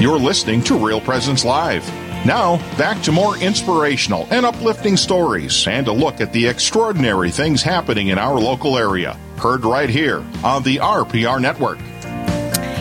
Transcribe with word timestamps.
You're 0.00 0.18
listening 0.18 0.62
to 0.62 0.78
Real 0.78 0.98
Presence 0.98 1.44
Live. 1.44 1.86
Now, 2.24 2.56
back 2.78 3.02
to 3.02 3.12
more 3.12 3.36
inspirational 3.36 4.26
and 4.30 4.46
uplifting 4.46 4.96
stories 4.96 5.68
and 5.68 5.86
a 5.88 5.92
look 5.92 6.22
at 6.22 6.32
the 6.32 6.48
extraordinary 6.48 7.30
things 7.30 7.62
happening 7.62 8.08
in 8.08 8.16
our 8.16 8.40
local 8.40 8.78
area. 8.78 9.12
Heard 9.36 9.62
right 9.62 9.90
here 9.90 10.24
on 10.42 10.62
the 10.62 10.78
RPR 10.78 11.38
Network. 11.38 11.76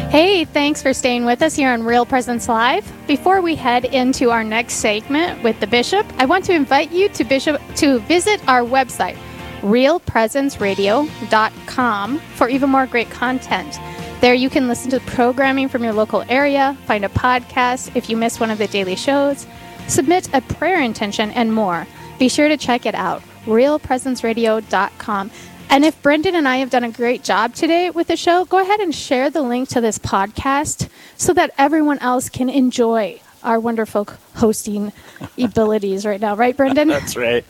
Hey, 0.09 0.45
thanks 0.45 0.81
for 0.81 0.93
staying 0.93 1.25
with 1.25 1.41
us 1.41 1.55
here 1.55 1.71
on 1.71 1.83
Real 1.83 2.05
Presence 2.05 2.47
Live. 2.47 2.89
Before 3.05 3.41
we 3.41 3.53
head 3.53 3.83
into 3.83 4.31
our 4.31 4.45
next 4.45 4.75
segment 4.75 5.43
with 5.43 5.59
the 5.59 5.67
bishop, 5.67 6.05
I 6.19 6.25
want 6.25 6.45
to 6.45 6.53
invite 6.53 6.93
you 6.93 7.09
to 7.09 7.25
bishop 7.25 7.61
to 7.75 7.99
visit 7.99 8.41
our 8.47 8.61
website, 8.61 9.17
realpresenceradio.com 9.59 12.19
for 12.19 12.47
even 12.47 12.69
more 12.69 12.87
great 12.87 13.09
content. 13.09 13.77
There 14.21 14.33
you 14.33 14.49
can 14.49 14.67
listen 14.67 14.91
to 14.91 14.99
programming 14.99 15.69
from 15.69 15.81
your 15.81 15.93
local 15.93 16.25
area, 16.27 16.77
find 16.85 17.05
a 17.05 17.09
podcast 17.09 17.95
if 17.95 18.09
you 18.09 18.17
miss 18.17 18.37
one 18.37 18.51
of 18.51 18.57
the 18.57 18.67
daily 18.67 18.97
shows, 18.97 19.47
submit 19.87 20.27
a 20.33 20.41
prayer 20.41 20.81
intention, 20.81 21.31
and 21.31 21.53
more. 21.53 21.87
Be 22.19 22.27
sure 22.27 22.49
to 22.49 22.57
check 22.57 22.85
it 22.85 22.95
out, 22.95 23.21
realpresenceradio.com. 23.45 25.31
And 25.69 25.85
if 25.85 26.01
Brendan 26.01 26.35
and 26.35 26.49
I 26.49 26.57
have 26.57 26.69
done 26.69 26.83
a 26.83 26.91
great 26.91 27.23
job 27.23 27.53
today 27.53 27.91
with 27.91 28.07
the 28.07 28.17
show, 28.17 28.43
go 28.43 28.59
ahead 28.61 28.81
and 28.81 28.93
share 28.93 29.29
the 29.29 29.41
link 29.41 29.69
to 29.69 29.79
this 29.79 29.97
podcast 29.97 30.89
so 31.15 31.33
that 31.35 31.51
everyone 31.57 31.99
else 31.99 32.27
can 32.27 32.49
enjoy 32.49 33.21
our 33.43 33.59
wonderful 33.59 34.07
hosting 34.35 34.91
abilities 35.37 36.05
right 36.05 36.19
now, 36.19 36.35
right, 36.35 36.55
Brendan? 36.55 36.87
That's 36.89 37.15
right. 37.15 37.45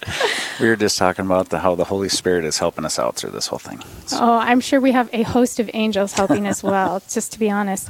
We 0.60 0.68
were 0.68 0.76
just 0.76 0.98
talking 0.98 1.26
about 1.26 1.50
the, 1.50 1.60
how 1.60 1.76
the 1.76 1.86
Holy 1.86 2.10
Spirit 2.10 2.46
is 2.46 2.58
helping 2.58 2.86
us 2.86 3.00
out 3.00 3.16
through 3.16 3.32
this 3.32 3.48
whole 3.48 3.60
thing. 3.60 3.82
So. 4.06 4.18
Oh, 4.22 4.38
I'm 4.38 4.60
sure 4.60 4.80
we 4.80 4.92
have 4.92 5.10
a 5.14 5.24
host 5.24 5.60
of 5.60 5.70
angels 5.74 6.14
helping 6.14 6.48
as 6.48 6.64
well, 6.64 7.02
just 7.10 7.32
to 7.34 7.40
be 7.40 7.50
honest. 7.50 7.90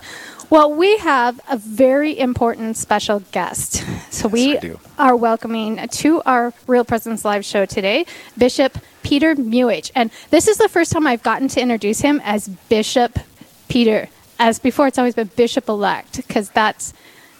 Well, 0.49 0.73
we 0.73 0.98
have 0.98 1.40
a 1.49 1.57
very 1.57 2.17
important 2.17 2.76
special 2.76 3.20
guest. 3.32 3.84
So 4.10 4.27
yes, 4.34 4.63
we 4.63 4.73
are 4.98 5.16
welcoming 5.16 5.88
to 5.88 6.21
our 6.23 6.54
Real 6.66 6.84
Presence 6.84 7.23
Live 7.23 7.45
show 7.45 7.66
today 7.66 8.05
Bishop 8.35 8.77
Peter 9.04 9.35
Muhich. 9.35 9.91
And 9.93 10.10
this 10.32 10.48
is 10.48 10.57
the 10.57 10.68
first 10.68 10.91
time 10.91 11.05
I've 11.05 11.21
gotten 11.21 11.48
to 11.49 11.62
introduce 11.62 12.01
him 12.01 12.20
as 12.23 12.48
Bishop 12.48 13.20
Peter. 13.68 14.10
As 14.40 14.57
before, 14.57 14.88
it's 14.88 14.98
always 14.98 15.16
been 15.16 15.29
Bishop 15.35 15.70
elect, 15.70 16.18
because 16.18 16.49
that's 16.49 16.93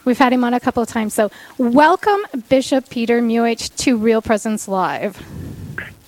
We've 0.05 0.17
had 0.17 0.33
him 0.33 0.44
on 0.44 0.53
a 0.53 0.59
couple 0.59 0.81
of 0.81 0.89
times. 0.89 1.14
So, 1.14 1.30
welcome, 1.58 2.19
Bishop 2.50 2.89
Peter 2.89 3.22
Muhich, 3.22 3.75
to 3.78 3.97
Real 3.97 4.22
Presence 4.22 4.67
Live. 4.67 5.22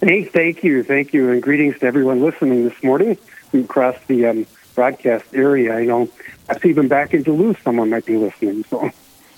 Hey, 0.02 0.24
thank 0.24 0.64
you. 0.64 0.84
Thank 0.84 1.14
you. 1.14 1.30
And 1.30 1.42
greetings 1.42 1.78
to 1.80 1.86
everyone 1.86 2.22
listening 2.22 2.68
this 2.68 2.84
morning 2.84 3.18
across 3.54 3.96
the 4.08 4.26
um, 4.26 4.48
broadcast 4.74 5.26
area. 5.34 5.76
I 5.76 5.86
know 5.86 6.10
perhaps 6.48 6.66
even 6.66 6.88
back 6.88 7.14
in 7.14 7.24
Duluth, 7.24 7.62
someone 7.64 7.90
might 7.90 8.06
be 8.06 8.18
listening. 8.18 8.64
So. 8.64 8.90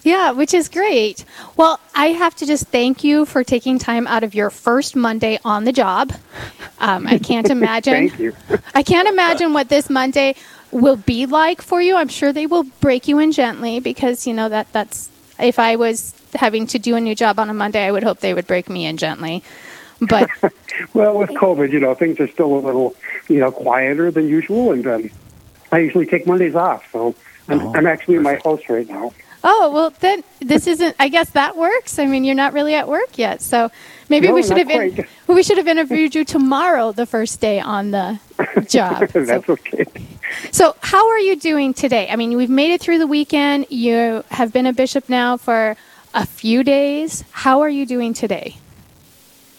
Yeah, 0.03 0.31
which 0.31 0.53
is 0.53 0.69
great. 0.69 1.25
Well, 1.55 1.79
I 1.95 2.07
have 2.07 2.35
to 2.35 2.45
just 2.45 2.67
thank 2.67 3.03
you 3.03 3.25
for 3.25 3.43
taking 3.43 3.79
time 3.79 4.05
out 4.07 4.23
of 4.23 4.35
your 4.35 4.49
first 4.49 4.95
Monday 4.95 5.39
on 5.45 5.63
the 5.63 5.71
job. 5.71 6.13
Um, 6.79 7.07
I 7.07 7.19
can't 7.19 7.49
imagine. 7.49 8.09
thank 8.09 8.19
you. 8.19 8.35
I 8.75 8.83
can't 8.83 9.07
imagine 9.07 9.53
what 9.53 9.69
this 9.69 9.89
Monday 9.89 10.35
will 10.73 10.97
be 10.97 11.25
like 11.25 11.61
for 11.61 11.81
you. 11.81 11.95
I'm 11.95 12.07
sure 12.07 12.33
they 12.33 12.47
will 12.47 12.63
break 12.81 13.07
you 13.07 13.19
in 13.19 13.31
gently 13.31 13.79
because 13.79 14.27
you 14.27 14.33
know 14.33 14.49
that 14.49 14.71
that's 14.73 15.09
if 15.39 15.59
I 15.59 15.75
was 15.75 16.13
having 16.33 16.67
to 16.67 16.79
do 16.79 16.95
a 16.95 17.01
new 17.01 17.15
job 17.15 17.39
on 17.39 17.49
a 17.49 17.53
Monday, 17.53 17.85
I 17.85 17.91
would 17.91 18.03
hope 18.03 18.19
they 18.19 18.33
would 18.33 18.47
break 18.47 18.69
me 18.69 18.85
in 18.85 18.97
gently. 18.97 19.43
But 20.01 20.29
well, 20.93 21.17
with 21.17 21.29
COVID, 21.31 21.71
you 21.71 21.79
know, 21.79 21.95
things 21.95 22.19
are 22.19 22.27
still 22.27 22.53
a 22.53 22.59
little 22.59 22.95
you 23.29 23.39
know 23.39 23.51
quieter 23.51 24.11
than 24.11 24.27
usual, 24.27 24.71
and 24.71 24.85
um, 24.87 25.09
I 25.71 25.79
usually 25.79 26.05
take 26.05 26.27
Mondays 26.27 26.55
off, 26.55 26.89
so 26.91 27.15
I'm, 27.47 27.61
oh, 27.61 27.73
I'm 27.75 27.87
actually 27.87 28.15
in 28.15 28.23
my 28.23 28.39
house 28.43 28.61
right 28.69 28.87
now. 28.87 29.13
Oh 29.43 29.71
well, 29.73 29.93
then 29.99 30.23
this 30.39 30.67
isn't. 30.67 30.95
I 30.99 31.09
guess 31.09 31.31
that 31.31 31.57
works. 31.57 31.99
I 31.99 32.05
mean, 32.05 32.23
you're 32.23 32.35
not 32.35 32.53
really 32.53 32.75
at 32.75 32.87
work 32.87 33.17
yet, 33.17 33.41
so 33.41 33.69
maybe 34.07 34.27
no, 34.27 34.33
we 34.33 34.43
should 34.43 34.57
have 34.57 34.69
in, 34.69 35.05
we 35.27 35.43
should 35.43 35.57
have 35.57 35.67
interviewed 35.67 36.15
you 36.15 36.23
tomorrow, 36.23 36.93
the 36.93 37.05
first 37.05 37.41
day 37.41 37.59
on 37.59 37.91
the 37.91 38.19
job. 38.69 39.09
That's 39.09 39.45
so, 39.45 39.53
okay. 39.53 39.85
So, 40.51 40.75
how 40.79 41.09
are 41.09 41.19
you 41.19 41.35
doing 41.35 41.73
today? 41.73 42.07
I 42.09 42.15
mean, 42.15 42.37
we've 42.37 42.49
made 42.49 42.71
it 42.71 42.79
through 42.79 42.99
the 42.99 43.07
weekend. 43.07 43.65
You 43.69 44.23
have 44.29 44.53
been 44.53 44.65
a 44.65 44.73
bishop 44.73 45.09
now 45.09 45.35
for 45.35 45.75
a 46.13 46.25
few 46.25 46.63
days. 46.63 47.25
How 47.31 47.61
are 47.61 47.69
you 47.69 47.85
doing 47.85 48.13
today? 48.13 48.55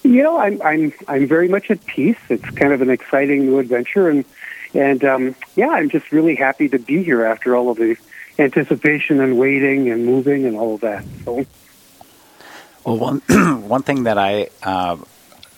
You 0.03 0.23
know, 0.23 0.39
I'm 0.39 0.62
I'm 0.62 0.94
I'm 1.09 1.27
very 1.27 1.49
much 1.49 1.71
at 1.71 1.84
peace. 1.84 2.19
It's 2.31 2.49
kind 2.50 2.73
of 2.73 2.81
an 2.81 2.89
exciting 2.89 3.47
new 3.47 3.59
adventure, 3.59 4.09
and 4.09 4.25
and 4.75 5.05
um, 5.05 5.35
yeah, 5.57 5.69
I'm 5.69 5.89
just 5.89 6.12
really 6.12 6.35
happy 6.35 6.69
to 6.69 6.79
be 6.79 7.03
here 7.03 7.25
after 7.25 7.57
all 7.57 7.71
of 7.71 7.79
the 7.79 7.97
anticipation 8.39 9.21
and 9.21 9.39
waiting 9.39 9.91
and 9.91 10.05
moving 10.05 10.45
and 10.47 10.57
all 10.57 10.75
of 10.75 10.81
that. 10.81 11.05
So. 11.25 11.47
Well, 12.85 12.99
one 12.99 13.19
one 13.69 13.83
thing 13.83 14.05
that 14.05 14.19
I 14.19 14.49
uh, 14.62 14.97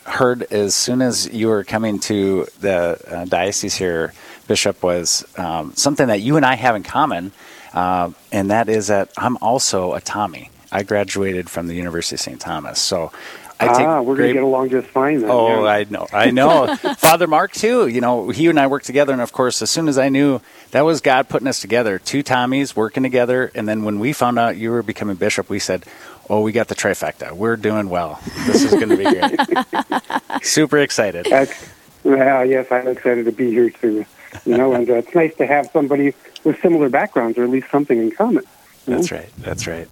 heard 0.05 0.43
as 0.53 0.75
soon 0.75 1.03
as 1.03 1.29
you 1.33 1.49
were 1.49 1.65
coming 1.65 1.99
to 2.01 2.47
the 2.61 3.01
uh, 3.09 3.25
diocese 3.25 3.75
here, 3.75 4.13
Bishop, 4.47 4.83
was 4.83 5.25
um, 5.37 5.73
something 5.75 6.07
that 6.07 6.21
you 6.21 6.37
and 6.37 6.47
I 6.47 6.55
have 6.55 6.77
in 6.77 6.83
common, 6.83 7.33
uh, 7.73 8.11
and 8.31 8.51
that 8.51 8.69
is 8.69 8.89
that 8.89 9.11
I'm 9.17 9.37
also 9.39 9.95
a 9.95 10.01
Tommy. 10.01 10.51
I 10.71 10.83
graduated 10.83 11.49
from 11.49 11.69
the 11.69 11.75
University 11.75 12.17
of 12.17 12.21
St. 12.21 12.41
Thomas, 12.41 12.81
so 12.81 13.13
I 13.59 13.85
ah, 13.85 14.03
we're 14.03 14.17
going 14.17 14.29
to 14.29 14.35
get 14.35 14.43
along 14.43 14.71
just 14.71 14.89
fine 14.89 15.21
then. 15.21 15.31
Oh, 15.31 15.65
yeah. 15.65 15.71
I 15.71 15.85
know, 15.85 16.07
I 16.13 16.31
know. 16.31 16.77
Father 16.99 17.27
Mark 17.27 17.53
too. 17.53 17.87
You 17.87 18.01
know, 18.03 18.29
he 18.29 18.49
and 18.49 18.61
I 18.61 18.67
worked 18.67 18.85
together, 18.85 19.13
and 19.13 19.23
of 19.23 19.33
course, 19.33 19.63
as 19.63 19.71
soon 19.71 19.89
as 19.89 19.97
I 19.97 20.11
knew 20.11 20.41
that 20.73 20.83
was 20.83 21.01
God 21.01 21.29
putting 21.29 21.49
us 21.49 21.61
together, 21.61 21.99
two 21.99 22.23
Tommies 22.23 22.77
working 22.77 23.03
together, 23.03 23.51
and 23.55 23.67
then 23.67 23.85
when 23.85 23.99
we 23.99 24.13
found 24.13 24.39
out 24.39 24.57
you 24.57 24.71
were 24.71 24.83
becoming 24.83 25.17
bishop, 25.17 25.49
we 25.49 25.59
said, 25.59 25.85
"Oh, 26.29 26.43
we 26.43 26.53
got 26.53 26.69
the 26.69 26.75
trifecta. 26.75 27.33
We're 27.33 27.57
doing 27.57 27.89
well. 27.89 28.21
This 28.47 28.63
is 28.63 28.73
going 28.73 28.91
to 28.91 28.97
be 28.97 29.05
great." 30.31 30.45
Super 30.45 30.79
excited. 30.79 31.27
That's, 31.31 31.69
well, 32.05 32.45
yes, 32.45 32.71
I'm 32.71 32.89
excited 32.89 33.25
to 33.25 33.33
be 33.33 33.51
here 33.51 33.71
too. 33.71 34.05
You 34.45 34.59
know, 34.59 34.75
and 34.75 34.89
uh, 34.91 34.95
it's 34.97 35.15
nice 35.15 35.35
to 35.37 35.47
have 35.47 35.71
somebody 35.73 36.13
with 36.45 36.61
similar 36.61 36.91
backgrounds, 36.91 37.39
or 37.39 37.45
at 37.45 37.51
least 37.51 37.71
something 37.71 37.99
in 37.99 38.11
common. 38.11 38.45
That's 38.87 39.11
right. 39.11 39.31
That's 39.39 39.67
right. 39.67 39.89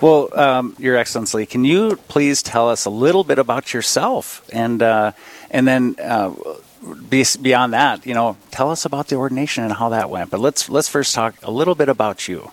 Well, 0.00 0.28
um, 0.38 0.76
Your 0.78 0.96
Excellency, 0.96 1.46
can 1.46 1.64
you 1.64 1.96
please 2.08 2.42
tell 2.42 2.68
us 2.68 2.84
a 2.84 2.90
little 2.90 3.24
bit 3.24 3.38
about 3.38 3.74
yourself, 3.74 4.48
and 4.52 4.82
uh, 4.82 5.12
and 5.50 5.66
then 5.66 5.96
uh, 6.02 6.32
beyond 7.08 7.72
that, 7.74 8.06
you 8.06 8.14
know, 8.14 8.36
tell 8.50 8.70
us 8.70 8.84
about 8.84 9.08
the 9.08 9.16
ordination 9.16 9.64
and 9.64 9.72
how 9.72 9.90
that 9.90 10.10
went. 10.10 10.30
But 10.30 10.40
let's 10.40 10.68
let's 10.68 10.88
first 10.88 11.14
talk 11.14 11.34
a 11.42 11.50
little 11.50 11.74
bit 11.74 11.88
about 11.88 12.28
you. 12.28 12.50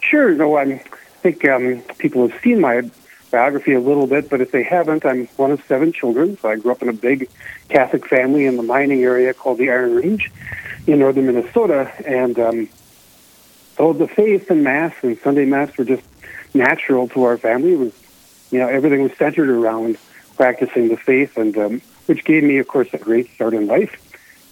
Sure. 0.00 0.34
No, 0.34 0.56
I 0.56 0.78
think 1.22 1.44
um, 1.44 1.82
people 1.98 2.28
have 2.28 2.40
seen 2.42 2.60
my 2.60 2.90
biography 3.30 3.72
a 3.72 3.80
little 3.80 4.06
bit, 4.06 4.28
but 4.28 4.40
if 4.40 4.50
they 4.50 4.62
haven't, 4.62 5.06
I'm 5.06 5.26
one 5.36 5.52
of 5.52 5.64
seven 5.64 5.92
children. 5.92 6.36
So 6.38 6.50
I 6.50 6.56
grew 6.56 6.72
up 6.72 6.82
in 6.82 6.88
a 6.88 6.92
big 6.92 7.28
Catholic 7.68 8.06
family 8.06 8.44
in 8.46 8.56
the 8.56 8.62
mining 8.62 9.02
area 9.02 9.32
called 9.32 9.58
the 9.58 9.70
Iron 9.70 9.94
Range 9.94 10.30
in 10.86 10.98
northern 10.98 11.26
Minnesota, 11.26 11.90
and 12.04 12.38
um, 12.38 12.68
so 13.76 13.92
the 13.92 14.08
faith 14.08 14.50
and 14.50 14.62
Mass 14.62 14.92
and 15.02 15.18
Sunday 15.20 15.44
Mass 15.44 15.76
were 15.78 15.84
just 15.84 16.02
natural 16.54 17.08
to 17.08 17.24
our 17.24 17.38
family. 17.38 17.72
It 17.72 17.78
was, 17.78 17.92
you 18.50 18.58
know, 18.58 18.68
everything 18.68 19.02
was 19.02 19.12
centered 19.16 19.48
around 19.48 19.98
practicing 20.36 20.88
the 20.88 20.96
faith, 20.96 21.36
and 21.36 21.56
um, 21.56 21.82
which 22.06 22.24
gave 22.24 22.42
me, 22.42 22.58
of 22.58 22.68
course, 22.68 22.88
a 22.92 22.98
great 22.98 23.30
start 23.34 23.54
in 23.54 23.66
life. 23.66 23.98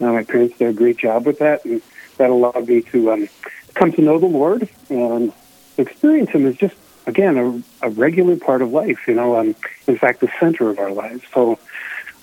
Uh, 0.00 0.12
my 0.12 0.24
parents 0.24 0.56
did 0.58 0.68
a 0.68 0.72
great 0.72 0.96
job 0.96 1.26
with 1.26 1.38
that, 1.38 1.64
and 1.64 1.82
that 2.16 2.30
allowed 2.30 2.66
me 2.68 2.82
to 2.82 3.12
um, 3.12 3.28
come 3.74 3.92
to 3.92 4.00
know 4.00 4.18
the 4.18 4.26
Lord 4.26 4.68
and 4.88 5.32
experience 5.76 6.30
Him 6.30 6.46
as 6.46 6.56
just, 6.56 6.74
again, 7.06 7.36
a, 7.36 7.86
a 7.86 7.90
regular 7.90 8.36
part 8.36 8.62
of 8.62 8.72
life. 8.72 9.06
You 9.06 9.14
know, 9.14 9.36
um, 9.36 9.54
in 9.86 9.98
fact, 9.98 10.20
the 10.20 10.30
center 10.38 10.70
of 10.70 10.78
our 10.78 10.92
lives. 10.92 11.22
So 11.34 11.58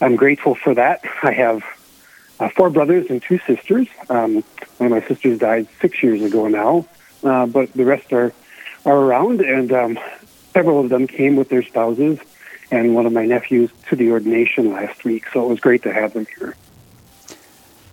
I'm 0.01 0.15
grateful 0.15 0.55
for 0.55 0.73
that. 0.75 1.01
I 1.23 1.31
have 1.33 1.63
uh, 2.39 2.49
four 2.49 2.69
brothers 2.69 3.07
and 3.09 3.21
two 3.21 3.39
sisters. 3.39 3.87
Um, 4.09 4.43
one 4.77 4.91
of 4.91 4.91
my 4.91 5.07
sisters 5.07 5.39
died 5.39 5.67
six 5.81 6.01
years 6.03 6.21
ago 6.21 6.47
now, 6.47 6.85
uh, 7.23 7.45
but 7.47 7.73
the 7.73 7.85
rest 7.85 8.13
are 8.13 8.31
are 8.87 8.97
around, 8.97 9.41
and 9.41 9.71
um, 9.71 9.99
several 10.53 10.79
of 10.79 10.89
them 10.89 11.05
came 11.05 11.35
with 11.35 11.49
their 11.49 11.61
spouses 11.61 12.19
and 12.71 12.95
one 12.95 13.05
of 13.05 13.13
my 13.13 13.25
nephews 13.25 13.69
to 13.89 13.95
the 13.95 14.11
ordination 14.11 14.71
last 14.71 15.03
week. 15.05 15.25
So 15.31 15.43
it 15.45 15.49
was 15.49 15.59
great 15.59 15.83
to 15.83 15.93
have 15.93 16.13
them 16.13 16.25
here. 16.37 16.55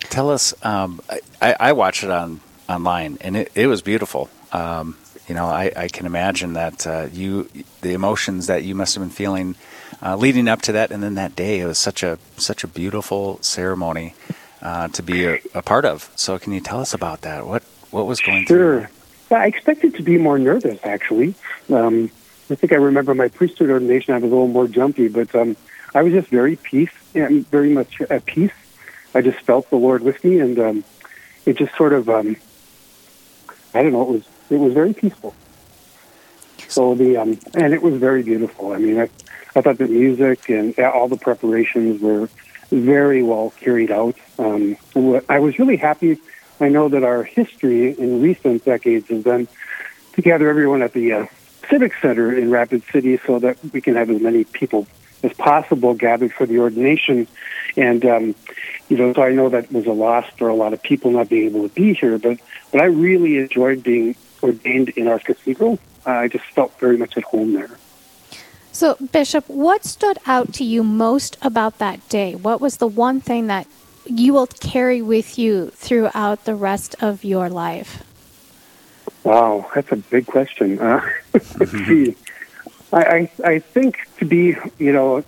Tell 0.00 0.30
us, 0.30 0.54
um, 0.64 1.00
I, 1.42 1.56
I, 1.58 1.72
watched 1.72 2.04
it 2.04 2.10
on 2.10 2.40
online, 2.68 3.18
and 3.20 3.36
it, 3.36 3.52
it 3.54 3.66
was 3.66 3.82
beautiful. 3.82 4.30
Um, 4.52 4.96
you 5.28 5.34
know, 5.34 5.46
I, 5.46 5.72
I, 5.76 5.88
can 5.88 6.06
imagine 6.06 6.52
that 6.52 6.86
uh, 6.86 7.08
you, 7.12 7.48
the 7.80 7.94
emotions 7.94 8.46
that 8.46 8.62
you 8.62 8.74
must 8.74 8.94
have 8.94 9.02
been 9.02 9.10
feeling 9.10 9.56
uh, 10.02 10.16
leading 10.16 10.46
up 10.46 10.62
to 10.62 10.72
that, 10.72 10.92
and 10.92 11.02
then 11.02 11.14
that 11.14 11.34
day, 11.34 11.60
it 11.60 11.66
was 11.66 11.78
such 11.78 12.02
a 12.02 12.18
such 12.36 12.62
a 12.62 12.68
beautiful 12.68 13.42
ceremony 13.42 14.14
uh, 14.62 14.88
to 14.88 15.02
be 15.02 15.24
a, 15.24 15.40
a, 15.54 15.62
part 15.62 15.84
of. 15.84 16.10
So, 16.14 16.38
can 16.38 16.52
you 16.52 16.60
tell 16.60 16.80
us 16.80 16.94
about 16.94 17.22
that? 17.22 17.46
What 17.46 17.62
what 17.90 18.06
was 18.06 18.20
going 18.20 18.46
sure. 18.46 18.82
through? 18.82 19.03
I 19.30 19.46
expected 19.46 19.94
to 19.96 20.02
be 20.02 20.18
more 20.18 20.38
nervous, 20.38 20.78
actually. 20.84 21.34
Um, 21.72 22.10
I 22.50 22.56
think 22.56 22.72
I 22.72 22.76
remember 22.76 23.14
my 23.14 23.28
priesthood 23.28 23.70
ordination. 23.70 24.14
I 24.14 24.18
was 24.18 24.24
a 24.24 24.34
little 24.34 24.48
more 24.48 24.68
jumpy, 24.68 25.08
but 25.08 25.34
um, 25.34 25.56
I 25.94 26.02
was 26.02 26.12
just 26.12 26.28
very 26.28 26.56
peace, 26.56 26.92
and 27.14 27.48
very 27.48 27.70
much 27.70 28.00
at 28.02 28.26
peace. 28.26 28.52
I 29.14 29.22
just 29.22 29.38
felt 29.40 29.70
the 29.70 29.76
Lord 29.76 30.02
with 30.02 30.22
me, 30.24 30.40
and 30.40 30.58
um, 30.58 30.84
it 31.46 31.56
just 31.56 31.74
sort 31.76 31.92
of, 31.92 32.08
um, 32.08 32.36
I 33.72 33.82
don't 33.82 33.92
know, 33.92 34.02
it 34.02 34.08
was 34.08 34.24
it 34.50 34.58
was 34.58 34.74
very 34.74 34.92
peaceful. 34.92 35.34
So 36.68 36.94
the 36.94 37.16
um, 37.16 37.38
and 37.54 37.72
it 37.72 37.82
was 37.82 37.94
very 37.94 38.22
beautiful. 38.22 38.72
I 38.72 38.78
mean, 38.78 39.00
I, 39.00 39.08
I 39.56 39.60
thought 39.60 39.78
the 39.78 39.86
music 39.86 40.50
and 40.50 40.78
all 40.78 41.08
the 41.08 41.16
preparations 41.16 42.00
were 42.00 42.28
very 42.70 43.22
well 43.22 43.52
carried 43.60 43.90
out. 43.90 44.16
Um, 44.38 44.76
I 45.28 45.38
was 45.38 45.58
really 45.58 45.76
happy. 45.76 46.18
I 46.60 46.68
know 46.68 46.88
that 46.88 47.02
our 47.02 47.22
history 47.22 47.98
in 47.98 48.22
recent 48.22 48.64
decades 48.64 49.08
has 49.08 49.24
been 49.24 49.48
to 50.14 50.22
gather 50.22 50.48
everyone 50.48 50.82
at 50.82 50.92
the 50.92 51.12
uh, 51.12 51.26
Civic 51.68 51.94
Center 52.00 52.32
in 52.36 52.50
Rapid 52.50 52.82
City 52.92 53.18
so 53.26 53.38
that 53.40 53.58
we 53.72 53.80
can 53.80 53.96
have 53.96 54.10
as 54.10 54.20
many 54.20 54.44
people 54.44 54.86
as 55.22 55.32
possible 55.32 55.94
gathered 55.94 56.32
for 56.32 56.46
the 56.46 56.58
ordination. 56.58 57.26
And, 57.76 58.04
um, 58.04 58.34
you 58.88 58.96
know, 58.96 59.12
so 59.12 59.22
I 59.22 59.32
know 59.32 59.48
that 59.48 59.72
was 59.72 59.86
a 59.86 59.92
loss 59.92 60.26
for 60.36 60.48
a 60.48 60.54
lot 60.54 60.72
of 60.72 60.82
people 60.82 61.10
not 61.10 61.28
being 61.28 61.46
able 61.46 61.68
to 61.68 61.74
be 61.74 61.94
here, 61.94 62.18
but, 62.18 62.38
but 62.70 62.80
I 62.80 62.84
really 62.84 63.38
enjoyed 63.38 63.82
being 63.82 64.14
ordained 64.42 64.90
in 64.90 65.08
our 65.08 65.18
cathedral. 65.18 65.78
Uh, 66.06 66.10
I 66.10 66.28
just 66.28 66.44
felt 66.46 66.78
very 66.78 66.96
much 66.96 67.16
at 67.16 67.24
home 67.24 67.54
there. 67.54 67.70
So, 68.72 68.96
Bishop, 69.12 69.48
what 69.48 69.84
stood 69.84 70.18
out 70.26 70.52
to 70.54 70.64
you 70.64 70.82
most 70.82 71.38
about 71.40 71.78
that 71.78 72.06
day? 72.08 72.34
What 72.34 72.60
was 72.60 72.76
the 72.76 72.88
one 72.88 73.20
thing 73.20 73.46
that 73.46 73.66
you 74.06 74.32
will 74.32 74.46
carry 74.46 75.02
with 75.02 75.38
you 75.38 75.70
throughout 75.70 76.44
the 76.44 76.54
rest 76.54 76.94
of 77.00 77.24
your 77.24 77.48
life? 77.48 78.02
Wow, 79.22 79.70
that's 79.74 79.90
a 79.92 79.96
big 79.96 80.26
question. 80.26 80.78
Uh, 80.78 81.00
see. 81.86 82.16
I, 82.92 83.02
I, 83.02 83.30
I 83.44 83.58
think 83.58 83.98
to 84.18 84.24
be, 84.24 84.56
you 84.78 84.92
know, 84.92 85.24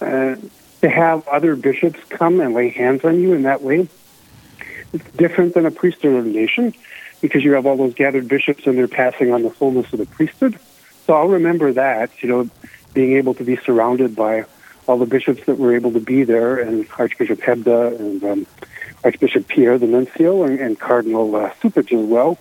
uh, 0.00 0.36
to 0.80 0.88
have 0.88 1.26
other 1.28 1.56
bishops 1.56 2.00
come 2.08 2.40
and 2.40 2.54
lay 2.54 2.70
hands 2.70 3.04
on 3.04 3.20
you 3.20 3.34
in 3.34 3.42
that 3.42 3.62
way, 3.62 3.88
it's 4.92 5.10
different 5.12 5.54
than 5.54 5.66
a 5.66 5.70
priesthood 5.70 6.14
ordination 6.14 6.74
because 7.20 7.44
you 7.44 7.52
have 7.52 7.66
all 7.66 7.76
those 7.76 7.94
gathered 7.94 8.28
bishops 8.28 8.66
and 8.66 8.76
they're 8.78 8.88
passing 8.88 9.32
on 9.32 9.42
the 9.42 9.50
fullness 9.50 9.92
of 9.92 9.98
the 9.98 10.06
priesthood. 10.06 10.58
So 11.06 11.14
I'll 11.14 11.28
remember 11.28 11.72
that, 11.72 12.10
you 12.22 12.28
know, 12.28 12.50
being 12.94 13.16
able 13.16 13.34
to 13.34 13.44
be 13.44 13.56
surrounded 13.56 14.14
by 14.14 14.44
all 14.86 14.98
the 14.98 15.06
bishops 15.06 15.44
that 15.46 15.58
were 15.58 15.74
able 15.74 15.92
to 15.92 16.00
be 16.00 16.24
there, 16.24 16.58
and 16.58 16.86
Archbishop 16.98 17.40
Hebda 17.40 17.98
and 17.98 18.24
um, 18.24 18.46
Archbishop 19.04 19.48
Pierre, 19.48 19.78
the 19.78 19.86
nuncio, 19.86 20.44
and, 20.44 20.58
and 20.58 20.78
Cardinal 20.78 21.34
uh, 21.36 21.52
as 21.62 21.86
well. 21.92 22.38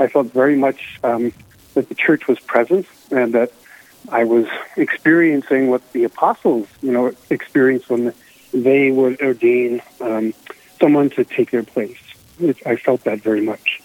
I 0.00 0.08
felt 0.08 0.32
very 0.32 0.56
much 0.56 0.98
um, 1.04 1.32
that 1.74 1.88
the 1.88 1.94
church 1.94 2.26
was 2.26 2.40
present 2.40 2.86
and 3.10 3.34
that 3.34 3.52
I 4.08 4.24
was 4.24 4.46
experiencing 4.76 5.68
what 5.68 5.92
the 5.92 6.04
apostles, 6.04 6.66
you 6.80 6.92
know, 6.92 7.12
experienced 7.30 7.88
when 7.88 8.12
they 8.52 8.90
would 8.90 9.20
ordain 9.20 9.82
um, 10.00 10.34
someone 10.80 11.10
to 11.10 11.24
take 11.24 11.50
their 11.50 11.62
place. 11.62 11.98
I 12.66 12.76
felt 12.76 13.04
that 13.04 13.20
very 13.20 13.42
much. 13.42 13.81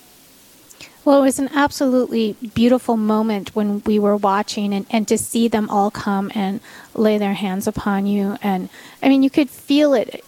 Well, 1.08 1.20
it 1.22 1.24
was 1.24 1.40
an 1.40 1.52
absolutely 1.54 2.36
beautiful 2.54 2.98
moment 2.98 3.56
when 3.56 3.82
we 3.86 3.98
were 3.98 4.18
watching 4.18 4.74
and, 4.74 4.86
and 4.90 5.08
to 5.08 5.18
see 5.18 5.48
them 5.48 5.70
all 5.70 5.90
come 5.90 6.30
and 6.36 6.60
lay 6.94 7.18
their 7.18 7.36
hands 7.36 7.66
upon 7.66 8.06
you. 8.06 8.38
And 8.42 8.68
I 9.02 9.08
mean, 9.08 9.24
you 9.24 9.30
could 9.30 9.50
feel 9.50 9.94
it 9.94 10.22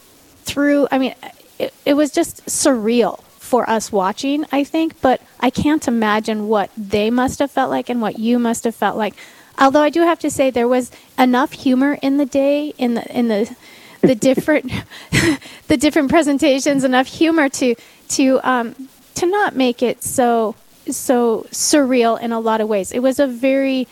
through, 0.45 0.87
I 0.89 0.97
mean, 0.97 1.15
it, 1.59 1.73
it 1.85 1.95
was 1.95 2.11
just 2.11 2.45
surreal 2.45 3.21
for 3.23 3.69
us 3.69 3.91
watching, 3.91 4.45
I 4.53 4.63
think, 4.63 5.01
but 5.01 5.21
I 5.41 5.49
can't 5.49 5.85
imagine 5.85 6.47
what 6.47 6.71
they 6.77 7.09
must 7.09 7.39
have 7.39 7.51
felt 7.51 7.69
like 7.69 7.89
and 7.89 8.01
what 8.01 8.17
you 8.17 8.39
must 8.39 8.63
have 8.63 8.73
felt 8.73 8.95
like. 8.95 9.15
Although 9.57 9.83
I 9.83 9.89
do 9.89 10.03
have 10.03 10.19
to 10.19 10.31
say 10.31 10.49
there 10.49 10.65
was 10.65 10.91
enough 11.17 11.51
humor 11.51 11.99
in 12.01 12.15
the 12.15 12.25
day 12.25 12.73
in 12.77 12.93
the 12.93 13.05
in 13.13 13.27
the 13.27 13.53
the 13.99 14.15
different 14.27 14.71
the 15.67 15.75
different 15.75 16.09
presentations, 16.09 16.85
enough 16.85 17.07
humor 17.07 17.49
to 17.49 17.75
to 18.11 18.39
um, 18.49 18.87
to 19.15 19.25
not 19.25 19.57
make 19.57 19.83
it 19.83 20.01
so 20.01 20.55
so 20.95 21.47
surreal 21.51 22.19
in 22.19 22.31
a 22.31 22.39
lot 22.39 22.61
of 22.61 22.67
ways. 22.67 22.91
It 22.91 22.99
was 22.99 23.19
a 23.19 23.27
very 23.27 23.87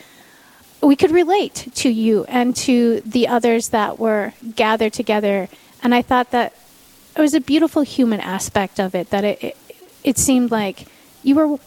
we 0.80 0.94
could 0.94 1.10
relate 1.10 1.66
to 1.74 1.88
you 1.88 2.24
and 2.28 2.54
to 2.54 3.00
the 3.00 3.26
others 3.26 3.70
that 3.70 3.98
were 3.98 4.32
gathered 4.54 4.92
together, 4.92 5.48
and 5.82 5.94
I 5.94 6.02
thought 6.02 6.30
that 6.30 6.54
it 7.16 7.20
was 7.20 7.34
a 7.34 7.40
beautiful 7.40 7.82
human 7.82 8.20
aspect 8.20 8.78
of 8.78 8.94
it. 8.94 9.10
That 9.10 9.24
it 9.24 9.42
it, 9.42 9.56
it 10.04 10.18
seemed 10.18 10.50
like 10.50 10.86
you 11.22 11.34
were 11.34 11.58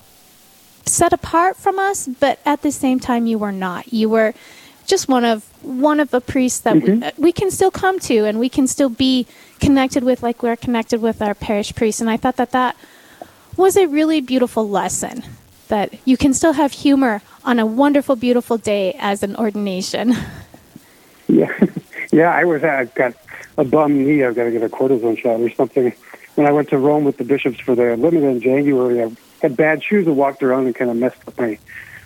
set 0.85 1.13
apart 1.13 1.57
from 1.57 1.77
us, 1.77 2.07
but 2.07 2.39
at 2.45 2.61
the 2.61 2.71
same 2.71 2.99
time 2.99 3.25
you 3.27 3.37
were 3.37 3.51
not. 3.51 3.91
You 3.93 4.09
were 4.09 4.33
just 4.87 5.07
one 5.07 5.25
of 5.25 5.43
one 5.63 5.99
of 5.99 6.11
the 6.11 6.21
priests 6.21 6.59
that 6.61 6.75
mm-hmm. 6.75 7.21
we, 7.21 7.25
we, 7.25 7.31
can 7.31 7.51
still 7.51 7.71
come 7.71 7.99
to 7.99 8.25
and 8.25 8.39
we 8.39 8.49
can 8.49 8.67
still 8.67 8.89
be 8.89 9.27
connected 9.59 10.03
with 10.03 10.23
like 10.23 10.41
we're 10.41 10.55
connected 10.55 11.01
with 11.01 11.21
our 11.21 11.35
parish 11.35 11.73
priests 11.75 12.01
and 12.01 12.09
i 12.09 12.17
thought 12.17 12.35
that 12.35 12.51
that 12.51 12.75
was 13.57 13.77
a 13.77 13.87
really 13.87 14.21
beautiful 14.21 14.67
lesson 14.67 15.23
that 15.67 15.93
you 16.05 16.17
can 16.17 16.33
still 16.33 16.53
have 16.53 16.71
humor 16.71 17.21
on 17.43 17.57
a 17.57 17.65
wonderful, 17.65 18.15
beautiful 18.15 18.57
day 18.57 18.93
as 18.99 19.23
an 19.23 19.35
ordination. 19.35 20.15
Yeah, 21.27 21.57
yeah. 22.11 22.29
I 22.29 22.43
was 22.43 22.61
uh, 22.61 22.67
I've 22.67 22.93
got 22.93 23.13
a 23.57 23.63
bum 23.63 24.03
knee. 24.03 24.21
I've 24.21 24.35
got 24.35 24.43
to 24.43 24.51
get 24.51 24.63
a 24.63 24.67
cortisone 24.67 25.17
shot 25.17 25.39
or 25.39 25.49
something. 25.51 25.93
When 26.35 26.45
I 26.45 26.51
went 26.51 26.67
to 26.69 26.77
Rome 26.77 27.05
with 27.05 27.17
the 27.17 27.23
bishops 27.23 27.59
for 27.61 27.73
the 27.73 27.95
limit 27.95 28.23
in 28.23 28.41
January, 28.41 29.01
I 29.01 29.11
had 29.41 29.55
bad 29.55 29.81
shoes 29.81 30.07
and 30.07 30.17
walked 30.17 30.43
around 30.43 30.65
and 30.65 30.75
kind 30.75 30.91
of 30.91 30.97
messed 30.97 31.25
up 31.25 31.39
my 31.39 31.57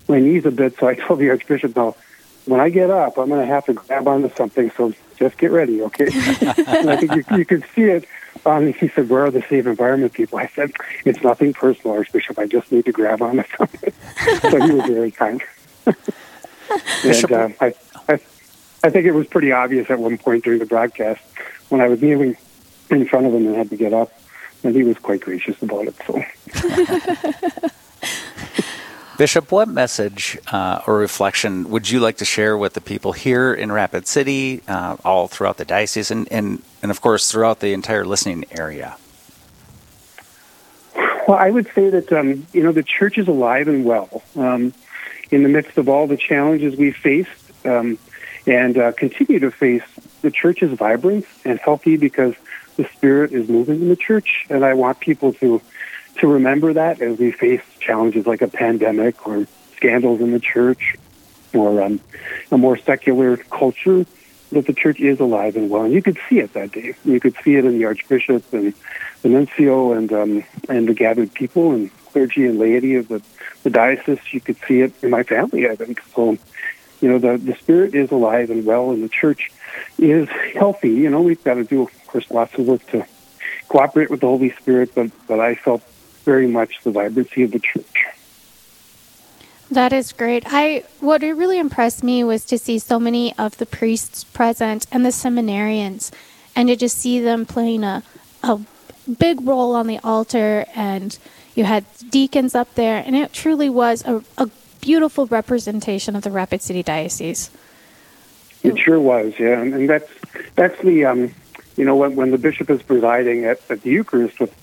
my 0.07 0.19
knees 0.19 0.45
a 0.45 0.51
bit. 0.51 0.77
So 0.77 0.87
I 0.87 0.93
told 1.07 1.19
the 1.19 1.31
archbishop, 1.31 1.75
"No, 1.75 1.95
when 2.45 2.59
I 2.59 2.69
get 2.69 2.91
up, 2.91 3.17
I'm 3.17 3.29
going 3.29 3.41
to 3.41 3.47
have 3.47 3.65
to 3.65 3.73
grab 3.73 4.07
onto 4.07 4.29
something. 4.35 4.71
So 4.77 4.93
just 5.17 5.39
get 5.39 5.49
ready, 5.49 5.81
okay?" 5.81 6.05
and 6.67 6.89
I 6.91 6.97
think 6.97 7.15
you, 7.31 7.45
you 7.49 7.63
see 7.73 7.83
it 7.83 8.05
um, 8.45 8.73
he 8.73 8.87
said, 8.89 9.09
"Where 9.09 9.25
are 9.25 9.31
the 9.31 9.41
safe 9.41 9.65
environment 9.65 10.13
people?" 10.13 10.39
I 10.39 10.47
said, 10.47 10.71
"It's 11.05 11.21
nothing 11.21 11.53
personal, 11.53 11.95
Archbishop. 11.95 12.37
I 12.39 12.47
just 12.47 12.71
need 12.71 12.85
to 12.85 12.91
grab 12.91 13.21
on 13.21 13.37
to 13.37 13.45
something." 13.57 13.93
so 14.51 14.61
he 14.61 14.71
was 14.71 14.85
very 14.89 15.11
kind. 15.11 15.41
and 15.85 17.31
uh, 17.31 17.49
I, 17.61 17.73
I, 18.09 18.13
I 18.83 18.89
think 18.89 19.05
it 19.05 19.13
was 19.13 19.27
pretty 19.27 19.51
obvious 19.51 19.89
at 19.89 19.99
one 19.99 20.17
point 20.17 20.43
during 20.43 20.59
the 20.59 20.65
broadcast 20.65 21.21
when 21.69 21.81
I 21.81 21.87
was 21.87 22.01
kneeling 22.01 22.37
in 22.89 23.07
front 23.07 23.25
of 23.25 23.33
him 23.33 23.47
and 23.47 23.55
had 23.55 23.69
to 23.69 23.77
get 23.77 23.93
up, 23.93 24.11
and 24.63 24.75
he 24.75 24.83
was 24.83 24.97
quite 24.97 25.21
gracious 25.21 25.61
about 25.61 25.87
it. 25.87 25.95
So. 26.05 27.69
Bishop, 29.17 29.49
what 29.49 29.69
message 29.69 30.37
uh, 30.51 30.81
or 30.87 30.97
reflection 30.97 31.69
would 31.69 31.89
you 31.89 32.01
like 32.01 32.17
to 32.17 32.25
share 32.25 32.57
with 32.57 32.73
the 32.73 32.81
people 32.81 33.13
here 33.13 33.53
in 33.53 33.71
Rapid 33.71 34.07
City, 34.07 34.61
uh, 34.67 34.97
all 35.05 35.29
throughout 35.29 35.55
the 35.55 35.63
diocese, 35.63 36.11
and, 36.11 36.29
and, 36.33 36.61
and 36.81 36.91
of 36.91 36.99
course 36.99 37.31
throughout 37.31 37.61
the 37.61 37.71
entire 37.71 38.03
listening 38.03 38.43
area? 38.51 38.97
Well, 41.27 41.37
I 41.37 41.49
would 41.49 41.67
say 41.73 41.89
that 41.89 42.11
um, 42.11 42.45
you 42.51 42.61
know 42.61 42.73
the 42.73 42.83
church 42.83 43.17
is 43.17 43.29
alive 43.29 43.69
and 43.69 43.85
well 43.85 44.21
um, 44.35 44.73
in 45.31 45.43
the 45.43 45.49
midst 45.49 45.77
of 45.77 45.87
all 45.87 46.07
the 46.07 46.17
challenges 46.17 46.75
we 46.75 46.91
faced 46.91 47.65
um, 47.65 47.97
and 48.45 48.77
uh, 48.77 48.91
continue 48.91 49.39
to 49.39 49.49
face. 49.49 49.83
The 50.23 50.31
church 50.31 50.61
is 50.61 50.73
vibrant 50.77 51.25
and 51.45 51.57
healthy 51.59 51.95
because 51.95 52.35
the 52.75 52.83
Spirit 52.83 53.31
is 53.31 53.47
moving 53.47 53.81
in 53.81 53.87
the 53.87 53.95
church, 53.95 54.45
and 54.49 54.65
I 54.65 54.73
want 54.73 54.99
people 54.99 55.31
to 55.33 55.61
to 56.17 56.27
remember 56.27 56.73
that 56.73 57.01
as 57.01 57.17
we 57.17 57.31
face 57.31 57.61
challenges 57.79 58.25
like 58.25 58.41
a 58.41 58.47
pandemic 58.47 59.27
or 59.27 59.47
scandals 59.75 60.21
in 60.21 60.31
the 60.31 60.39
church 60.39 60.95
or 61.53 61.81
um, 61.81 61.99
a 62.51 62.57
more 62.57 62.77
secular 62.77 63.37
culture, 63.37 64.05
that 64.51 64.65
the 64.65 64.73
church 64.73 64.99
is 64.99 65.19
alive 65.19 65.55
and 65.55 65.69
well. 65.69 65.83
And 65.83 65.93
you 65.93 66.01
could 66.01 66.17
see 66.29 66.39
it 66.39 66.53
that 66.53 66.71
day. 66.71 66.95
You 67.03 67.19
could 67.19 67.35
see 67.43 67.55
it 67.55 67.65
in 67.65 67.77
the 67.77 67.85
archbishop 67.85 68.53
and 68.53 68.73
the 69.21 69.29
nuncio 69.29 69.93
and 69.93 70.11
um, 70.13 70.43
and 70.69 70.87
the 70.87 70.93
gathered 70.93 71.33
people 71.33 71.71
and 71.71 71.89
clergy 72.07 72.45
and 72.45 72.57
laity 72.57 72.95
of 72.95 73.07
the, 73.07 73.21
the 73.63 73.69
diocese. 73.69 74.19
You 74.31 74.41
could 74.41 74.57
see 74.67 74.81
it 74.81 74.93
in 75.03 75.09
my 75.09 75.23
family, 75.23 75.67
I 75.69 75.75
think. 75.75 76.01
So, 76.15 76.37
you 77.01 77.09
know, 77.09 77.19
the, 77.19 77.37
the 77.37 77.55
spirit 77.55 77.95
is 77.95 78.11
alive 78.11 78.49
and 78.49 78.65
well, 78.65 78.91
and 78.91 79.03
the 79.03 79.09
church 79.09 79.51
is 79.97 80.29
healthy. 80.53 80.91
You 80.91 81.09
know, 81.09 81.21
we've 81.21 81.43
got 81.43 81.55
to 81.55 81.63
do, 81.63 81.83
of 81.83 82.07
course, 82.07 82.29
lots 82.31 82.53
of 82.57 82.67
work 82.67 82.85
to 82.87 83.05
cooperate 83.67 84.09
with 84.09 84.21
the 84.21 84.27
Holy 84.27 84.51
Spirit, 84.51 84.91
but, 84.95 85.11
but 85.27 85.39
I 85.39 85.55
felt 85.55 85.83
very 86.25 86.47
much 86.47 86.81
the 86.83 86.91
vibrancy 86.91 87.43
of 87.43 87.51
the 87.51 87.59
church. 87.59 88.05
That 89.71 89.93
is 89.93 90.11
great. 90.11 90.43
I 90.47 90.83
what 90.99 91.23
it 91.23 91.33
really 91.33 91.57
impressed 91.57 92.03
me 92.03 92.23
was 92.23 92.45
to 92.45 92.57
see 92.57 92.77
so 92.77 92.99
many 92.99 93.35
of 93.37 93.57
the 93.57 93.65
priests 93.65 94.23
present 94.23 94.85
and 94.91 95.05
the 95.05 95.09
seminarians, 95.09 96.11
and 96.55 96.67
to 96.69 96.75
just 96.75 96.97
see 96.97 97.19
them 97.19 97.45
playing 97.45 97.83
a 97.83 98.03
a 98.43 98.59
big 99.19 99.41
role 99.41 99.75
on 99.75 99.87
the 99.87 99.99
altar, 100.03 100.65
and 100.75 101.17
you 101.55 101.63
had 101.63 101.85
deacons 102.09 102.53
up 102.53 102.75
there, 102.75 103.03
and 103.05 103.15
it 103.15 103.33
truly 103.33 103.69
was 103.69 104.05
a, 104.05 104.23
a 104.37 104.49
beautiful 104.81 105.25
representation 105.27 106.15
of 106.15 106.23
the 106.23 106.31
Rapid 106.31 106.61
City 106.61 106.83
Diocese. 106.83 107.49
It 108.63 108.77
sure 108.77 108.99
was, 108.99 109.33
yeah, 109.39 109.61
and, 109.61 109.73
and 109.73 109.89
that's 109.89 110.11
that's 110.55 110.79
the 110.81 111.05
um, 111.05 111.33
you 111.75 111.85
know 111.85 111.95
when 111.95 112.15
when 112.15 112.31
the 112.31 112.37
bishop 112.37 112.69
is 112.69 112.81
presiding 112.83 113.45
at, 113.45 113.59
at 113.69 113.81
the 113.81 113.89
Eucharist 113.89 114.39
with 114.39 114.53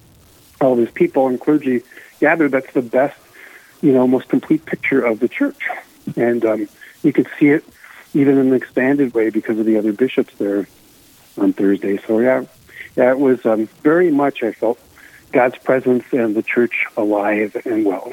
all 0.62 0.76
these 0.76 0.90
people 0.90 1.28
and 1.28 1.40
clergy 1.40 1.82
gathered, 2.20 2.52
that's 2.52 2.72
the 2.72 2.82
best, 2.82 3.18
you 3.80 3.92
know, 3.92 4.06
most 4.06 4.28
complete 4.28 4.64
picture 4.64 5.04
of 5.04 5.20
the 5.20 5.28
church. 5.28 5.68
And 6.16 6.44
um, 6.44 6.68
you 7.02 7.12
could 7.12 7.28
see 7.38 7.48
it 7.48 7.64
even 8.14 8.38
in 8.38 8.48
an 8.48 8.54
expanded 8.54 9.14
way 9.14 9.30
because 9.30 9.58
of 9.58 9.66
the 9.66 9.76
other 9.76 9.92
bishops 9.92 10.34
there 10.36 10.68
on 11.38 11.52
Thursday. 11.52 11.98
So 12.06 12.18
yeah, 12.18 12.44
yeah, 12.96 13.10
it 13.10 13.18
was 13.18 13.44
um, 13.46 13.66
very 13.82 14.10
much 14.10 14.42
I 14.42 14.52
felt 14.52 14.78
God's 15.32 15.58
presence 15.58 16.04
and 16.12 16.34
the 16.34 16.42
church 16.42 16.86
alive 16.96 17.56
and 17.64 17.84
well. 17.84 18.12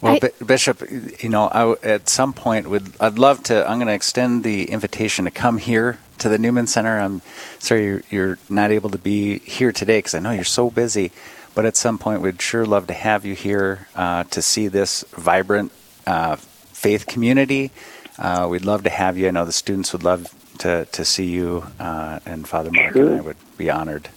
Well, 0.00 0.14
I- 0.14 0.18
Bi- 0.18 0.44
Bishop, 0.44 0.82
you 1.22 1.28
know, 1.28 1.44
I, 1.46 1.74
at 1.86 2.08
some 2.08 2.32
point 2.32 2.68
would 2.68 2.92
I'd 3.00 3.18
love 3.18 3.42
to. 3.44 3.68
I'm 3.68 3.78
going 3.78 3.86
to 3.86 3.94
extend 3.94 4.44
the 4.44 4.70
invitation 4.70 5.24
to 5.24 5.30
come 5.30 5.58
here 5.58 5.98
to 6.18 6.28
the 6.28 6.38
Newman 6.38 6.66
Center. 6.66 6.98
I'm 6.98 7.22
sorry 7.58 7.84
you're, 7.84 8.02
you're 8.10 8.38
not 8.48 8.70
able 8.70 8.90
to 8.90 8.98
be 8.98 9.38
here 9.40 9.72
today 9.72 9.98
because 9.98 10.14
I 10.14 10.20
know 10.20 10.30
you're 10.30 10.44
so 10.44 10.70
busy. 10.70 11.12
But 11.54 11.66
at 11.66 11.76
some 11.76 11.98
point, 11.98 12.20
we'd 12.20 12.42
sure 12.42 12.66
love 12.66 12.88
to 12.88 12.94
have 12.94 13.24
you 13.24 13.34
here 13.34 13.86
uh, 13.94 14.24
to 14.24 14.42
see 14.42 14.68
this 14.68 15.04
vibrant 15.12 15.70
uh, 16.06 16.36
faith 16.36 17.06
community. 17.06 17.70
Uh, 18.18 18.48
we'd 18.50 18.64
love 18.64 18.84
to 18.84 18.90
have 18.90 19.16
you. 19.16 19.28
I 19.28 19.30
know 19.30 19.44
the 19.44 19.52
students 19.52 19.92
would 19.92 20.02
love 20.02 20.34
to, 20.58 20.86
to 20.86 21.04
see 21.04 21.26
you, 21.26 21.64
uh, 21.78 22.20
and 22.26 22.46
Father 22.46 22.70
Mark 22.72 22.96
and 22.96 23.18
I 23.18 23.20
would 23.20 23.36
be 23.56 23.70
honored. 23.70 24.08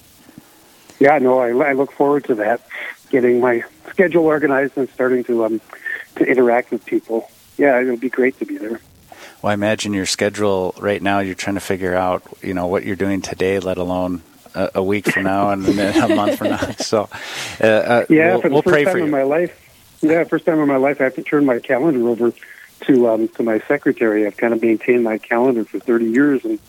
Yeah, 0.99 1.17
no, 1.19 1.39
I, 1.39 1.49
I 1.69 1.73
look 1.73 1.91
forward 1.91 2.25
to 2.25 2.35
that. 2.35 2.61
Getting 3.09 3.39
my 3.39 3.63
schedule 3.89 4.25
organized 4.25 4.77
and 4.77 4.89
starting 4.89 5.23
to 5.25 5.45
um 5.45 5.61
to 6.15 6.25
interact 6.25 6.71
with 6.71 6.85
people. 6.85 7.31
Yeah, 7.57 7.79
it 7.79 7.85
would 7.85 7.99
be 7.99 8.09
great 8.09 8.37
to 8.39 8.45
be 8.45 8.57
there. 8.57 8.81
Well, 9.41 9.51
I 9.51 9.53
imagine 9.53 9.93
your 9.93 10.05
schedule 10.05 10.73
right 10.79 11.01
now. 11.01 11.19
You're 11.19 11.35
trying 11.35 11.55
to 11.55 11.61
figure 11.61 11.95
out, 11.95 12.23
you 12.41 12.53
know, 12.53 12.67
what 12.67 12.85
you're 12.85 12.95
doing 12.95 13.21
today, 13.21 13.59
let 13.59 13.77
alone 13.77 14.23
a, 14.55 14.71
a 14.75 14.83
week 14.83 15.09
from 15.09 15.23
now 15.23 15.51
and 15.51 15.65
a 15.67 16.07
month 16.15 16.37
from 16.37 16.49
now. 16.49 16.57
So, 16.79 17.09
uh, 17.61 17.65
uh, 17.65 18.05
Yeah, 18.09 18.33
we'll, 18.33 18.41
for 18.41 18.49
the 18.49 18.53
we'll 18.53 18.61
first 18.63 18.73
pray 18.73 18.83
time 18.85 18.93
for 18.93 18.99
in 18.99 19.11
my 19.11 19.23
life. 19.23 19.63
Yeah, 20.01 20.23
first 20.23 20.45
time 20.45 20.59
in 20.59 20.67
my 20.67 20.77
life, 20.77 21.01
I 21.01 21.05
have 21.05 21.15
to 21.15 21.23
turn 21.23 21.45
my 21.45 21.59
calendar 21.59 22.07
over 22.07 22.33
to 22.81 23.09
um, 23.09 23.27
to 23.29 23.43
my 23.43 23.59
secretary. 23.67 24.27
I've 24.27 24.37
kind 24.37 24.53
of 24.53 24.61
maintained 24.61 25.03
my 25.03 25.17
calendar 25.17 25.65
for 25.65 25.79
30 25.79 26.05
years, 26.05 26.45
and 26.45 26.59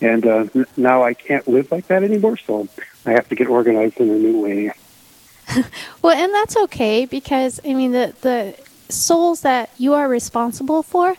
and 0.00 0.26
uh, 0.26 0.46
now 0.76 1.02
I 1.02 1.14
can't 1.14 1.46
live 1.48 1.72
like 1.72 1.86
that 1.88 2.02
anymore. 2.02 2.36
So 2.36 2.68
I 3.06 3.12
have 3.12 3.28
to 3.28 3.34
get 3.34 3.48
organized 3.48 3.98
in 3.98 4.10
a 4.10 4.14
new 4.14 4.42
way. 4.42 4.72
Well, 6.02 6.16
and 6.16 6.34
that's 6.34 6.56
okay 6.56 7.06
because 7.06 7.60
I 7.64 7.72
mean 7.74 7.92
the 7.92 8.14
the 8.20 8.54
souls 8.92 9.40
that 9.40 9.70
you 9.78 9.94
are 9.94 10.08
responsible 10.08 10.82
for. 10.82 11.16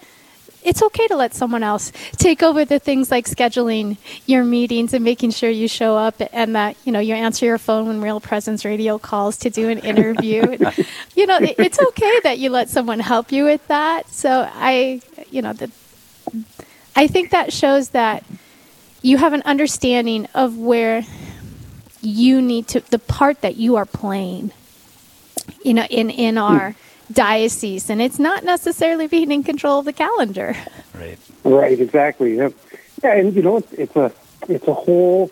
It's 0.66 0.82
okay 0.82 1.08
to 1.08 1.16
let 1.16 1.34
someone 1.34 1.64
else 1.64 1.92
take 2.18 2.44
over 2.44 2.66
the 2.66 2.80
things 2.80 3.12
like 3.12 3.26
scheduling 3.26 3.98
your 4.26 4.44
meetings 4.44 4.94
and 4.94 5.04
making 5.04 5.32
sure 5.32 5.50
you 5.50 5.68
show 5.68 5.96
up 5.96 6.16
and 6.34 6.56
that 6.56 6.76
you 6.84 6.92
know 6.92 7.00
you 7.00 7.14
answer 7.14 7.46
your 7.46 7.58
phone 7.58 7.88
when 7.88 8.02
Real 8.02 8.20
Presence 8.20 8.66
Radio 8.66 8.98
calls 8.98 9.38
to 9.38 9.50
do 9.50 9.70
an 9.70 9.80
interview. 9.80 10.42
And, 10.42 10.76
you 11.16 11.26
know, 11.28 11.38
it, 11.38 11.56
it's 11.58 11.80
okay 11.80 12.20
that 12.24 12.40
you 12.40 12.50
let 12.50 12.70
someone 12.70 13.00
help 13.00 13.32
you 13.32 13.46
with 13.46 13.66
that. 13.68 14.10
So 14.10 14.50
I, 14.52 15.02
you 15.30 15.42
know, 15.42 15.54
the, 15.54 15.72
I 16.96 17.08
think 17.08 17.32
that 17.32 17.54
shows 17.54 17.90
that 17.90 18.24
you 19.02 19.18
have 19.18 19.34
an 19.34 19.44
understanding 19.46 20.28
of 20.34 20.58
where 20.58 21.04
you 22.02 22.42
need 22.42 22.68
to 22.70 22.80
the 22.92 23.00
part 23.00 23.42
that 23.42 23.56
you 23.56 23.76
are 23.76 23.86
playing 23.86 24.52
you 25.64 25.74
know 25.74 25.84
in 25.86 26.10
in 26.10 26.38
our 26.38 26.76
diocese 27.12 27.90
and 27.90 28.02
it's 28.02 28.20
not 28.20 28.44
necessarily 28.44 29.08
being 29.08 29.32
in 29.32 29.44
control 29.44 29.80
of 29.80 29.86
the 29.86 29.94
calendar 29.94 30.56
Right. 30.98 31.20
Right, 31.44 31.80
exactly. 31.80 32.38
Yeah, 32.38 32.50
yeah 33.04 33.16
and 33.16 33.36
you 33.36 33.42
know, 33.42 33.58
it's, 33.58 33.74
it's 33.74 33.96
a 33.96 34.12
it's 34.48 34.68
a 34.68 34.74
whole 34.74 35.32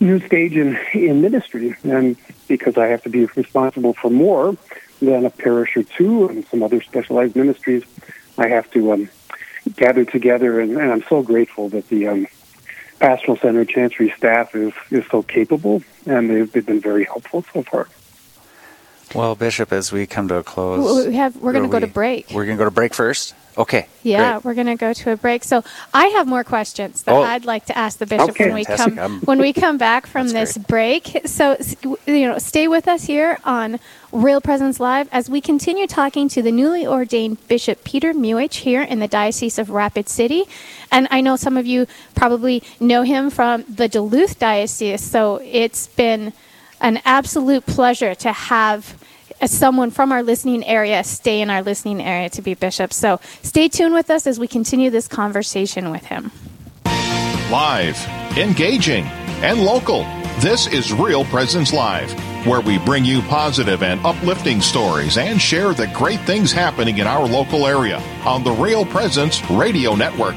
new 0.00 0.20
stage 0.26 0.52
in 0.52 0.78
in 0.92 1.20
ministry, 1.20 1.76
and 1.82 2.16
because 2.46 2.76
I 2.76 2.86
have 2.86 3.02
to 3.04 3.08
be 3.08 3.26
responsible 3.26 3.94
for 3.94 4.10
more 4.10 4.56
than 5.00 5.24
a 5.24 5.30
parish 5.30 5.76
or 5.76 5.84
two 5.84 6.28
and 6.28 6.46
some 6.46 6.62
other 6.62 6.82
specialized 6.82 7.36
ministries, 7.36 7.84
I 8.36 8.48
have 8.48 8.70
to 8.72 8.92
um, 8.92 9.08
gather 9.76 10.04
together, 10.04 10.60
and, 10.60 10.76
and 10.76 10.92
I'm 10.92 11.04
so 11.08 11.22
grateful 11.22 11.68
that 11.70 11.88
the 11.88 12.08
um, 12.08 12.26
pastoral 12.98 13.36
center 13.36 13.64
chancery 13.64 14.12
staff 14.16 14.54
is 14.54 14.72
is 14.90 15.04
so 15.10 15.22
capable, 15.22 15.82
and 16.06 16.28
they've, 16.28 16.50
they've 16.52 16.66
been 16.66 16.80
very 16.80 17.04
helpful 17.04 17.44
so 17.52 17.62
far. 17.62 17.88
Well, 19.14 19.34
Bishop, 19.34 19.72
as 19.72 19.90
we 19.90 20.06
come 20.06 20.28
to 20.28 20.36
a 20.36 20.42
close, 20.42 21.06
we 21.06 21.14
have 21.16 21.36
we're 21.36 21.52
going 21.52 21.64
to 21.64 21.70
go 21.70 21.80
to 21.80 21.86
break 21.86 22.30
We're 22.30 22.44
going 22.44 22.56
to 22.58 22.60
go 22.60 22.66
to 22.66 22.70
break 22.74 22.94
first. 22.94 23.34
Okay. 23.56 23.88
yeah 24.04 24.34
great. 24.34 24.44
we're 24.44 24.54
going 24.54 24.68
to 24.68 24.76
go 24.76 24.92
to 24.92 25.10
a 25.10 25.16
break 25.16 25.42
so 25.42 25.64
i 25.92 26.06
have 26.16 26.28
more 26.28 26.44
questions 26.44 27.02
that 27.02 27.12
Oh. 27.12 27.22
i'd 27.22 27.44
like 27.44 27.64
to 27.66 27.76
ask 27.76 27.98
the 27.98 28.06
bishop 28.06 28.30
Okay. 28.30 28.44
when 28.46 28.54
we 28.54 28.62
Fantastic. 28.62 28.94
come 28.94 28.98
I'm- 29.02 29.20
when 29.24 29.40
we 29.40 29.52
come 29.52 29.78
back 29.78 30.06
from 30.06 30.28
this 30.28 30.56
break 30.56 31.22
so 31.26 31.56
you 32.06 32.28
know 32.28 32.38
stay 32.38 32.68
with 32.68 32.86
us 32.86 33.02
here 33.06 33.36
on 33.44 33.80
real 34.12 34.40
presence 34.40 34.78
live 34.78 35.08
as 35.10 35.28
we 35.28 35.40
continue 35.40 35.88
talking 35.88 36.28
to 36.28 36.40
the 36.40 36.52
newly 36.52 36.86
ordained 36.86 37.38
bishop 37.48 37.82
peter 37.82 38.14
muhich 38.14 38.58
here 38.62 38.82
in 38.82 39.00
the 39.00 39.08
diocese 39.08 39.58
of 39.58 39.70
rapid 39.70 40.08
city 40.08 40.44
and 40.92 41.08
i 41.10 41.20
know 41.20 41.34
some 41.34 41.56
of 41.56 41.66
you 41.66 41.84
probably 42.14 42.62
know 42.78 43.02
him 43.02 43.28
from 43.28 43.64
the 43.68 43.88
duluth 43.88 44.38
diocese 44.38 45.02
so 45.02 45.40
it's 45.42 45.88
been 45.88 46.32
an 46.80 47.00
absolute 47.04 47.66
pleasure 47.66 48.14
to 48.16 48.32
have 48.32 48.96
someone 49.46 49.90
from 49.90 50.10
our 50.12 50.22
listening 50.22 50.64
area 50.64 51.04
stay 51.04 51.40
in 51.40 51.50
our 51.50 51.62
listening 51.62 52.02
area 52.02 52.28
to 52.30 52.42
be 52.42 52.54
bishop. 52.54 52.92
So 52.92 53.20
stay 53.42 53.68
tuned 53.68 53.94
with 53.94 54.10
us 54.10 54.26
as 54.26 54.38
we 54.38 54.48
continue 54.48 54.90
this 54.90 55.08
conversation 55.08 55.90
with 55.90 56.04
him. 56.04 56.32
Live, 57.50 57.98
engaging, 58.36 59.04
and 59.40 59.64
local. 59.64 60.02
This 60.40 60.66
is 60.66 60.92
Real 60.92 61.24
Presence 61.24 61.72
Live, 61.72 62.12
where 62.46 62.60
we 62.60 62.78
bring 62.78 63.04
you 63.04 63.22
positive 63.22 63.82
and 63.82 64.04
uplifting 64.04 64.60
stories 64.60 65.16
and 65.16 65.40
share 65.40 65.72
the 65.72 65.86
great 65.88 66.20
things 66.20 66.52
happening 66.52 66.98
in 66.98 67.06
our 67.06 67.26
local 67.26 67.66
area 67.66 67.98
on 68.24 68.44
the 68.44 68.52
Real 68.52 68.84
Presence 68.84 69.42
Radio 69.50 69.94
Network. 69.94 70.36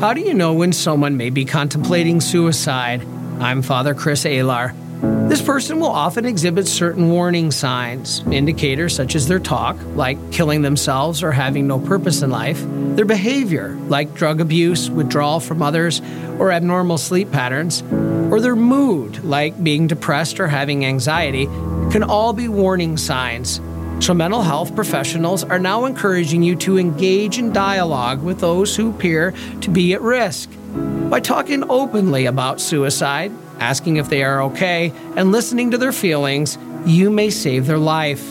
How 0.00 0.14
do 0.14 0.22
you 0.22 0.32
know 0.32 0.54
when 0.54 0.72
someone 0.72 1.18
may 1.18 1.28
be 1.28 1.44
contemplating 1.44 2.22
suicide? 2.22 3.06
I'm 3.38 3.60
Father 3.60 3.92
Chris 3.92 4.24
Alar. 4.24 4.74
This 5.28 5.42
person 5.42 5.78
will 5.78 5.90
often 5.90 6.24
exhibit 6.24 6.66
certain 6.66 7.10
warning 7.10 7.50
signs, 7.50 8.20
indicators 8.32 8.96
such 8.96 9.14
as 9.14 9.28
their 9.28 9.38
talk, 9.38 9.76
like 9.96 10.32
killing 10.32 10.62
themselves 10.62 11.22
or 11.22 11.32
having 11.32 11.66
no 11.66 11.78
purpose 11.78 12.22
in 12.22 12.30
life, 12.30 12.64
their 12.96 13.04
behavior, 13.04 13.76
like 13.88 14.14
drug 14.14 14.40
abuse, 14.40 14.88
withdrawal 14.88 15.38
from 15.38 15.60
others, 15.60 16.00
or 16.38 16.50
abnormal 16.50 16.96
sleep 16.96 17.30
patterns, 17.30 17.82
or 18.32 18.40
their 18.40 18.56
mood, 18.56 19.22
like 19.22 19.62
being 19.62 19.86
depressed 19.86 20.40
or 20.40 20.48
having 20.48 20.82
anxiety, 20.82 21.44
can 21.92 22.02
all 22.02 22.32
be 22.32 22.48
warning 22.48 22.96
signs. 22.96 23.60
So, 24.00 24.12
mental 24.14 24.42
health 24.42 24.74
professionals 24.74 25.44
are 25.44 25.58
now 25.58 25.84
encouraging 25.84 26.42
you 26.42 26.56
to 26.56 26.78
engage 26.78 27.38
in 27.38 27.52
dialogue 27.52 28.22
with 28.22 28.40
those 28.40 28.74
who 28.74 28.88
appear 28.88 29.34
to 29.60 29.70
be 29.70 29.92
at 29.92 30.00
risk. 30.00 30.48
By 31.10 31.20
talking 31.20 31.64
openly 31.68 32.24
about 32.24 32.62
suicide, 32.62 33.30
asking 33.58 33.98
if 33.98 34.08
they 34.08 34.22
are 34.22 34.40
okay, 34.44 34.94
and 35.16 35.32
listening 35.32 35.70
to 35.72 35.78
their 35.78 35.92
feelings, 35.92 36.56
you 36.86 37.10
may 37.10 37.28
save 37.28 37.66
their 37.66 37.76
life. 37.76 38.26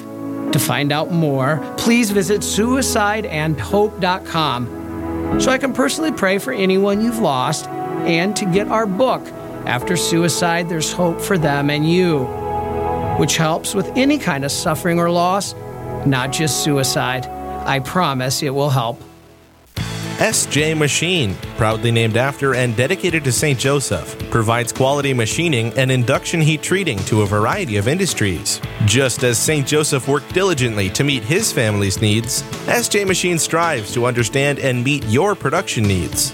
To 0.54 0.60
find 0.60 0.92
out 0.92 1.12
more, 1.12 1.62
please 1.78 2.10
visit 2.10 2.42
suicideandhope.com 2.42 5.40
so 5.40 5.52
I 5.52 5.60
can 5.60 5.74
personally 5.74 6.12
pray 6.12 6.40
for 6.40 6.52
anyone 6.52 7.02
you've 7.02 7.20
lost 7.20 7.68
and 7.68 8.36
to 8.38 8.46
get 8.46 8.70
our 8.70 8.88
book, 8.88 9.22
After 9.68 9.96
Suicide, 9.96 10.68
There's 10.68 10.92
Hope 10.92 11.22
for 11.22 11.38
Them 11.38 11.70
and 11.70 11.88
You 11.88 12.39
which 13.20 13.36
helps 13.36 13.76
with 13.76 13.86
any 13.98 14.18
kind 14.18 14.46
of 14.46 14.52
suffering 14.52 14.98
or 14.98 15.12
loss, 15.12 15.54
not 16.06 16.32
just 16.32 16.64
suicide. 16.64 17.26
I 17.26 17.80
promise 17.80 18.42
it 18.42 18.50
will 18.50 18.70
help. 18.70 19.02
SJ 20.20 20.78
Machine, 20.78 21.36
proudly 21.58 21.92
named 21.92 22.16
after 22.16 22.56
and 22.56 22.76
dedicated 22.76 23.24
to 23.26 23.32
St. 23.32 23.60
Joseph, 23.60 24.18
provides 24.30 24.72
quality 24.72 25.14
machining 25.14 25.72
and 25.78 25.92
induction 25.92 26.40
heat 26.40 26.62
treating 26.62 26.98
to 27.00 27.22
a 27.22 27.26
variety 27.26 27.76
of 27.76 27.90
industries. 27.90 28.62
Just 28.86 29.24
as 29.24 29.38
St. 29.38 29.68
Joseph 29.68 30.08
worked 30.08 30.34
diligently 30.34 30.90
to 30.92 31.04
meet 31.04 31.24
his 31.24 31.52
family's 31.52 32.02
needs, 32.02 32.42
SJ 32.68 33.06
Machine 33.06 33.38
strives 33.38 33.94
to 33.94 34.06
understand 34.06 34.60
and 34.60 34.82
meet 34.84 35.06
your 35.06 35.36
production 35.36 35.84
needs. 35.84 36.34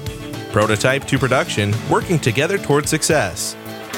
Prototype 0.51 1.05
to 1.05 1.17
production, 1.17 1.73
working 1.89 2.19
together 2.19 2.57
toward 2.59 2.87
success. 2.87 3.55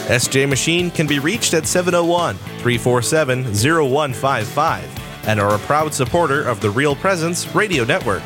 SJ 0.07 0.47
Machine 0.47 0.89
can 0.89 1.05
be 1.05 1.19
reached 1.19 1.53
at 1.53 1.67
701 1.67 2.37
347 2.37 3.43
0155 3.43 5.27
and 5.27 5.37
are 5.37 5.53
a 5.53 5.59
proud 5.59 5.93
supporter 5.93 6.47
of 6.47 6.61
the 6.61 6.69
Real 6.69 6.95
Presence 6.95 7.53
Radio 7.53 7.83
Network. 7.83 8.23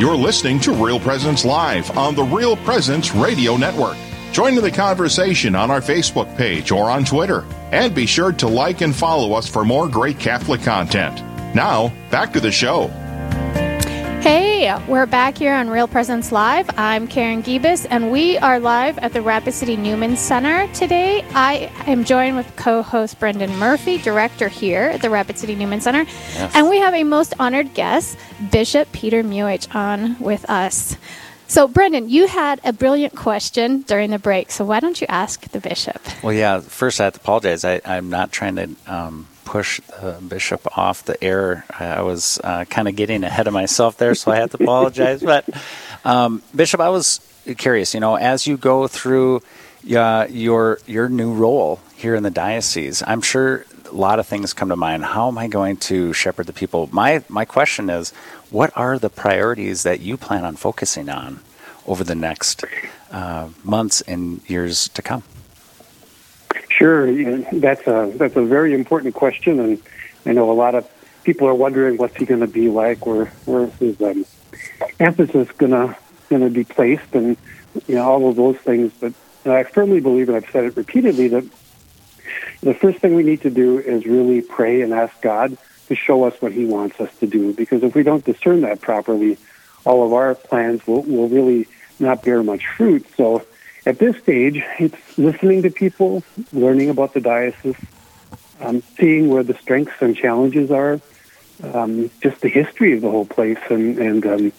You're 0.00 0.16
listening 0.16 0.58
to 0.60 0.72
Real 0.72 0.98
Presence 0.98 1.44
Live 1.44 1.96
on 1.96 2.16
the 2.16 2.24
Real 2.24 2.56
Presence 2.56 3.14
Radio 3.14 3.56
Network. 3.56 3.96
Join 4.32 4.58
in 4.58 4.64
the 4.64 4.72
conversation 4.72 5.54
on 5.54 5.70
our 5.70 5.80
Facebook 5.80 6.36
page 6.36 6.72
or 6.72 6.90
on 6.90 7.04
Twitter. 7.04 7.44
And 7.70 7.94
be 7.94 8.06
sure 8.06 8.32
to 8.32 8.48
like 8.48 8.80
and 8.80 8.92
follow 8.92 9.34
us 9.34 9.46
for 9.46 9.64
more 9.64 9.88
great 9.88 10.18
Catholic 10.18 10.62
content. 10.62 11.22
Now, 11.54 11.92
back 12.10 12.32
to 12.32 12.40
the 12.40 12.50
show. 12.50 12.90
Hey, 14.22 14.72
we're 14.86 15.06
back 15.06 15.36
here 15.36 15.52
on 15.52 15.68
Real 15.68 15.88
Presence 15.88 16.30
Live. 16.30 16.70
I'm 16.78 17.08
Karen 17.08 17.42
Gibas, 17.42 17.88
and 17.90 18.12
we 18.12 18.38
are 18.38 18.60
live 18.60 18.96
at 18.98 19.12
the 19.12 19.20
Rapid 19.20 19.52
City 19.52 19.76
Newman 19.76 20.16
Center 20.16 20.72
today. 20.74 21.24
I 21.34 21.72
am 21.88 22.04
joined 22.04 22.36
with 22.36 22.54
co 22.54 22.82
host 22.82 23.18
Brendan 23.18 23.56
Murphy, 23.58 23.98
director 23.98 24.46
here 24.46 24.82
at 24.82 25.02
the 25.02 25.10
Rapid 25.10 25.38
City 25.38 25.56
Newman 25.56 25.80
Center. 25.80 26.04
Yes. 26.04 26.52
And 26.54 26.70
we 26.70 26.78
have 26.78 26.94
a 26.94 27.02
most 27.02 27.34
honored 27.40 27.74
guest, 27.74 28.16
Bishop 28.52 28.92
Peter 28.92 29.24
Muhich, 29.24 29.74
on 29.74 30.16
with 30.20 30.48
us. 30.48 30.96
So, 31.48 31.66
Brendan, 31.66 32.08
you 32.08 32.28
had 32.28 32.60
a 32.62 32.72
brilliant 32.72 33.16
question 33.16 33.82
during 33.82 34.10
the 34.10 34.20
break, 34.20 34.52
so 34.52 34.64
why 34.64 34.78
don't 34.78 35.00
you 35.00 35.08
ask 35.08 35.48
the 35.48 35.58
bishop? 35.58 36.00
Well, 36.22 36.32
yeah. 36.32 36.60
First, 36.60 37.00
I 37.00 37.04
have 37.06 37.14
to 37.14 37.20
apologize. 37.20 37.64
I, 37.64 37.80
I'm 37.84 38.08
not 38.08 38.30
trying 38.30 38.54
to 38.54 38.70
um, 38.86 39.26
push 39.52 39.82
the 40.00 40.16
bishop 40.26 40.78
off 40.78 41.04
the 41.04 41.22
air. 41.22 41.66
I, 41.78 42.00
was 42.00 42.40
uh, 42.42 42.64
kind 42.64 42.88
of 42.88 42.96
getting 42.96 43.22
ahead 43.22 43.46
of 43.46 43.52
myself 43.52 43.98
there, 43.98 44.14
so 44.14 44.32
I 44.32 44.36
have 44.36 44.50
to 44.52 44.62
apologize. 44.62 45.22
But 45.22 45.44
um, 46.06 46.42
Bishop, 46.56 46.80
I 46.80 46.88
was 46.88 47.20
curious. 47.58 47.92
You 47.92 48.00
know, 48.00 48.16
as 48.16 48.46
you 48.46 48.56
go 48.56 48.88
through 48.88 49.42
uh, 49.94 50.26
your 50.30 50.78
your 50.86 51.10
new 51.10 51.34
role 51.34 51.80
here 51.94 52.14
in 52.14 52.22
the 52.22 52.30
diocese, 52.30 53.02
I'm 53.06 53.20
sure 53.20 53.66
a 53.90 53.94
lot 53.94 54.18
of 54.18 54.26
things 54.26 54.54
come 54.54 54.70
to 54.70 54.76
mind. 54.76 55.04
How 55.04 55.28
am 55.28 55.36
I 55.36 55.48
going 55.48 55.76
to 55.88 56.14
shepherd 56.14 56.46
the 56.46 56.54
people? 56.54 56.88
My 56.90 57.22
my 57.28 57.44
question 57.44 57.90
is, 57.90 58.10
what 58.48 58.72
are 58.74 58.98
the 58.98 59.10
priorities 59.10 59.82
that 59.82 60.00
you 60.00 60.16
plan 60.16 60.46
on 60.46 60.56
focusing 60.56 61.10
on 61.10 61.40
over 61.86 62.02
the 62.04 62.14
next 62.14 62.64
uh, 63.10 63.50
months 63.64 64.00
and 64.08 64.40
years 64.48 64.88
to 64.96 65.02
come? 65.02 65.24
Sure, 66.78 67.12
that's 67.52 67.86
a 67.86 68.12
that's 68.16 68.36
a 68.36 68.42
very 68.42 68.72
important 68.74 69.14
question, 69.14 69.60
and 69.60 69.82
I 70.24 70.32
know 70.32 70.50
a 70.50 70.54
lot 70.54 70.74
of 70.74 70.88
people 71.24 71.46
are 71.48 71.54
wondering 71.54 71.96
what's 71.96 72.16
he 72.16 72.24
going 72.24 72.40
to 72.40 72.46
be 72.46 72.68
like, 72.68 73.04
where 73.04 73.26
where 73.44 73.66
his 73.66 74.00
um, 74.00 74.24
emphasis 74.98 75.50
going 75.52 75.72
to 75.72 75.96
going 76.28 76.42
to 76.42 76.50
be 76.50 76.64
placed, 76.64 77.14
and 77.14 77.36
you 77.86 77.96
know 77.96 78.08
all 78.08 78.28
of 78.28 78.36
those 78.36 78.56
things. 78.56 78.92
But 78.98 79.12
I 79.44 79.64
firmly 79.64 80.00
believe, 80.00 80.28
and 80.28 80.36
I've 80.36 80.50
said 80.50 80.64
it 80.64 80.76
repeatedly, 80.76 81.28
that 81.28 81.44
the 82.62 82.74
first 82.74 82.98
thing 82.98 83.14
we 83.14 83.22
need 83.22 83.42
to 83.42 83.50
do 83.50 83.78
is 83.78 84.06
really 84.06 84.40
pray 84.40 84.82
and 84.82 84.94
ask 84.94 85.20
God 85.20 85.56
to 85.88 85.94
show 85.94 86.24
us 86.24 86.40
what 86.40 86.52
He 86.52 86.64
wants 86.64 87.00
us 87.00 87.14
to 87.18 87.26
do. 87.26 87.52
Because 87.52 87.82
if 87.82 87.94
we 87.94 88.02
don't 88.02 88.24
discern 88.24 88.62
that 88.62 88.80
properly, 88.80 89.36
all 89.84 90.06
of 90.06 90.12
our 90.12 90.34
plans 90.34 90.86
will, 90.86 91.02
will 91.02 91.28
really 91.28 91.66
not 91.98 92.22
bear 92.22 92.42
much 92.42 92.66
fruit. 92.66 93.06
So 93.16 93.44
at 93.84 93.98
this 93.98 94.16
stage, 94.18 94.62
it's 94.78 95.18
listening 95.18 95.62
to 95.62 95.70
people, 95.70 96.22
learning 96.52 96.90
about 96.90 97.14
the 97.14 97.20
diocese, 97.20 97.76
um, 98.60 98.82
seeing 98.96 99.28
where 99.28 99.42
the 99.42 99.54
strengths 99.54 100.00
and 100.00 100.16
challenges 100.16 100.70
are, 100.70 101.00
um, 101.62 102.10
just 102.20 102.40
the 102.40 102.48
history 102.48 102.94
of 102.94 103.00
the 103.00 103.10
whole 103.10 103.26
place, 103.26 103.58
and 103.70 103.98
and 103.98 104.26
um, 104.26 104.52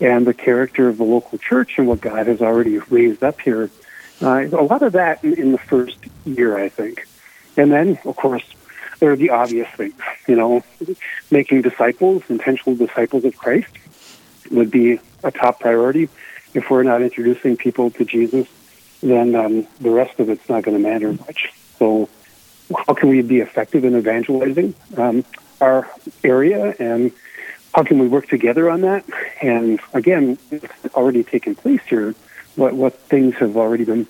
and 0.00 0.26
the 0.26 0.34
character 0.34 0.88
of 0.88 0.98
the 0.98 1.04
local 1.04 1.38
church 1.38 1.78
and 1.78 1.88
what 1.88 2.00
God 2.00 2.26
has 2.28 2.40
already 2.40 2.78
raised 2.78 3.24
up 3.24 3.40
here. 3.40 3.70
Uh, 4.22 4.46
a 4.46 4.62
lot 4.62 4.82
of 4.82 4.92
that 4.92 5.22
in, 5.24 5.34
in 5.34 5.52
the 5.52 5.58
first 5.58 5.98
year, 6.24 6.56
I 6.56 6.68
think, 6.68 7.06
and 7.56 7.72
then 7.72 7.98
of 8.04 8.16
course 8.16 8.44
there 9.00 9.10
are 9.10 9.16
the 9.16 9.30
obvious 9.30 9.68
things. 9.76 9.94
You 10.26 10.36
know, 10.36 10.64
making 11.30 11.62
disciples, 11.62 12.22
intentional 12.28 12.76
disciples 12.76 13.24
of 13.24 13.36
Christ, 13.36 13.72
would 14.50 14.70
be 14.70 15.00
a 15.24 15.30
top 15.32 15.60
priority. 15.60 16.08
If 16.54 16.70
we're 16.70 16.82
not 16.82 17.02
introducing 17.02 17.56
people 17.56 17.90
to 17.90 18.04
Jesus, 18.04 18.48
then 19.02 19.34
um, 19.34 19.66
the 19.80 19.90
rest 19.90 20.18
of 20.20 20.28
it's 20.28 20.48
not 20.48 20.62
going 20.64 20.76
to 20.76 20.82
matter 20.82 21.12
much. 21.12 21.52
So, 21.78 22.08
how 22.86 22.94
can 22.94 23.08
we 23.08 23.22
be 23.22 23.40
effective 23.40 23.84
in 23.84 23.96
evangelizing 23.96 24.74
um, 24.96 25.24
our 25.60 25.88
area, 26.22 26.74
and 26.78 27.12
how 27.74 27.82
can 27.82 27.98
we 27.98 28.08
work 28.08 28.28
together 28.28 28.70
on 28.70 28.82
that? 28.82 29.04
And 29.40 29.80
again, 29.94 30.38
it's 30.50 30.94
already 30.94 31.24
taken 31.24 31.54
place 31.54 31.80
here. 31.88 32.14
What 32.56 32.74
what 32.74 32.94
things 32.94 33.36
have 33.36 33.56
already 33.56 33.84
been, 33.84 34.06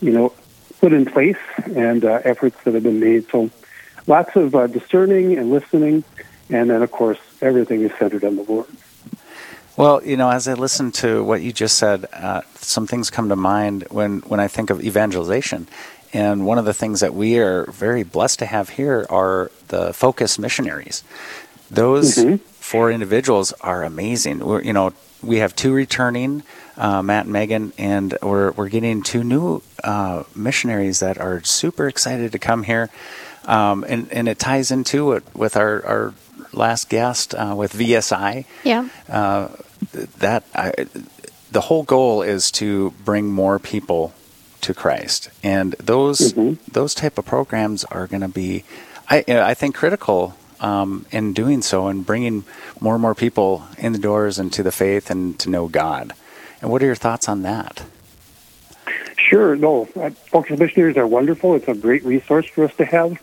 you 0.00 0.10
know, 0.10 0.34
put 0.80 0.92
in 0.92 1.06
place, 1.06 1.38
and 1.74 2.04
uh, 2.04 2.20
efforts 2.24 2.56
that 2.64 2.74
have 2.74 2.82
been 2.82 3.00
made. 3.00 3.28
So, 3.30 3.50
lots 4.06 4.34
of 4.36 4.54
uh, 4.54 4.66
discerning 4.66 5.38
and 5.38 5.50
listening, 5.50 6.04
and 6.50 6.70
then 6.70 6.82
of 6.82 6.90
course 6.90 7.18
everything 7.40 7.82
is 7.82 7.92
centered 7.98 8.24
on 8.24 8.36
the 8.36 8.42
Lord. 8.42 8.66
Well, 9.76 10.04
you 10.04 10.16
know, 10.16 10.30
as 10.30 10.48
I 10.48 10.54
listen 10.54 10.92
to 10.92 11.24
what 11.24 11.40
you 11.40 11.52
just 11.52 11.78
said, 11.78 12.06
uh, 12.12 12.42
some 12.56 12.86
things 12.86 13.08
come 13.10 13.30
to 13.30 13.36
mind 13.36 13.86
when, 13.90 14.18
when 14.20 14.38
I 14.38 14.48
think 14.48 14.68
of 14.70 14.82
evangelization. 14.84 15.66
And 16.12 16.44
one 16.44 16.58
of 16.58 16.66
the 16.66 16.74
things 16.74 17.00
that 17.00 17.14
we 17.14 17.38
are 17.38 17.64
very 17.70 18.02
blessed 18.02 18.40
to 18.40 18.46
have 18.46 18.68
here 18.70 19.06
are 19.08 19.50
the 19.68 19.94
focus 19.94 20.38
missionaries. 20.38 21.02
Those 21.70 22.16
Mhm. 22.16 22.40
four 22.60 22.90
individuals 22.90 23.54
are 23.62 23.82
amazing. 23.82 24.40
We're, 24.40 24.60
you 24.60 24.74
know, 24.74 24.92
we 25.22 25.38
have 25.38 25.56
two 25.56 25.72
returning, 25.72 26.42
uh, 26.76 27.00
Matt 27.00 27.24
and 27.24 27.32
Megan, 27.32 27.72
and 27.78 28.18
we're, 28.20 28.50
we're 28.50 28.68
getting 28.68 29.02
two 29.02 29.24
new 29.24 29.62
uh, 29.82 30.24
missionaries 30.34 31.00
that 31.00 31.16
are 31.18 31.42
super 31.44 31.88
excited 31.88 32.32
to 32.32 32.38
come 32.38 32.64
here. 32.64 32.90
Um, 33.46 33.84
and, 33.88 34.06
and 34.12 34.28
it 34.28 34.38
ties 34.38 34.70
into 34.70 35.12
it 35.12 35.24
with 35.34 35.56
our, 35.56 35.84
our 35.86 36.14
last 36.52 36.88
guest 36.88 37.34
uh, 37.34 37.54
with 37.56 37.72
VSI 37.72 38.44
Yeah. 38.64 38.88
uh, 39.08 39.48
that 40.18 40.44
I, 40.54 40.72
the 41.50 41.62
whole 41.62 41.82
goal 41.82 42.22
is 42.22 42.50
to 42.52 42.92
bring 43.04 43.26
more 43.26 43.58
people 43.58 44.12
to 44.62 44.72
Christ, 44.74 45.30
and 45.42 45.74
those 45.82 46.32
Mhm. 46.34 46.58
those 46.70 46.94
type 46.94 47.18
of 47.18 47.24
programs 47.26 47.84
are 47.84 48.06
going 48.06 48.20
to 48.22 48.28
be, 48.28 48.64
I 49.10 49.24
I 49.28 49.54
think, 49.54 49.74
critical 49.74 50.34
um, 50.60 51.04
in 51.10 51.32
doing 51.32 51.60
so 51.62 51.88
and 51.88 52.06
bringing 52.06 52.44
more 52.80 52.94
and 52.94 53.02
more 53.02 53.14
people 53.16 53.64
in 53.78 53.92
the 53.92 53.98
doors 53.98 54.38
and 54.38 54.52
to 54.52 54.62
the 54.62 54.70
faith 54.70 55.10
and 55.10 55.36
to 55.40 55.50
know 55.50 55.66
God. 55.66 56.12
And 56.60 56.70
what 56.70 56.80
are 56.82 56.86
your 56.86 56.94
thoughts 56.94 57.28
on 57.28 57.42
that? 57.42 57.82
Sure. 59.16 59.56
No, 59.56 59.88
uh, 60.00 60.10
focus 60.30 60.58
missionaries 60.58 60.96
are 60.96 61.06
wonderful. 61.06 61.54
It's 61.56 61.66
a 61.68 61.74
great 61.74 62.04
resource 62.04 62.46
for 62.46 62.64
us 62.64 62.74
to 62.76 62.84
have. 62.84 63.18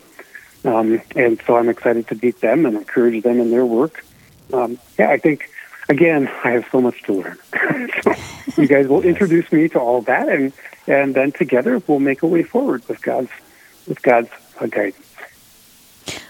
Um, 0.66 1.02
and 1.16 1.42
so 1.46 1.56
I'm 1.56 1.70
excited 1.70 2.08
to 2.08 2.20
meet 2.22 2.42
them 2.42 2.66
and 2.66 2.76
encourage 2.76 3.24
them 3.24 3.40
in 3.40 3.52
their 3.52 3.66
work. 3.66 4.04
Um, 4.52 4.78
yeah, 4.98 5.10
I 5.10 5.18
think, 5.18 5.50
again, 5.88 6.28
I 6.44 6.52
have 6.52 6.66
so 6.72 6.82
much 6.82 7.02
to 7.04 7.14
learn. 7.14 7.38
so 8.04 8.62
you 8.62 8.68
guys 8.68 8.88
will 8.88 9.02
introduce 9.14 9.52
me 9.52 9.70
to 9.70 9.80
all 9.80 10.02
that, 10.02 10.28
and, 10.28 10.52
and 10.88 11.16
then 11.16 11.32
together 11.32 11.82
we'll 11.88 12.00
make 12.00 12.24
a 12.24 12.28
way 12.28 12.44
forward 12.44 12.88
with 12.88 13.02
God's, 13.02 13.30
with 13.88 14.02
God's 14.02 14.30
uh, 14.60 14.66
guidance. 14.66 15.06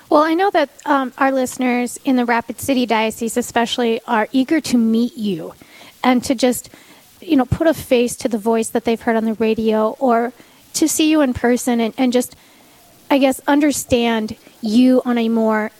Well, 0.09 0.23
I 0.23 0.33
know 0.33 0.49
that 0.51 0.69
um, 0.85 1.13
our 1.17 1.31
listeners 1.31 1.99
in 2.03 2.15
the 2.15 2.25
Rapid 2.25 2.59
City 2.59 2.85
Diocese, 2.85 3.37
especially, 3.37 4.01
are 4.07 4.27
eager 4.31 4.59
to 4.61 4.77
meet 4.77 5.15
you 5.15 5.53
and 6.03 6.23
to 6.23 6.33
just, 6.33 6.69
you 7.21 7.35
know, 7.35 7.45
put 7.45 7.67
a 7.67 7.75
face 7.75 8.15
to 8.17 8.27
the 8.27 8.39
voice 8.39 8.69
that 8.69 8.85
they've 8.85 8.99
heard 8.99 9.15
on 9.15 9.25
the 9.25 9.35
radio 9.35 9.95
or 9.99 10.33
to 10.73 10.87
see 10.87 11.11
you 11.11 11.21
in 11.21 11.33
person 11.33 11.79
and, 11.79 11.93
and 11.97 12.11
just, 12.11 12.35
I 13.09 13.17
guess, 13.17 13.41
understand 13.47 14.35
you 14.61 15.01
on 15.05 15.17
a 15.17 15.29
more 15.29 15.71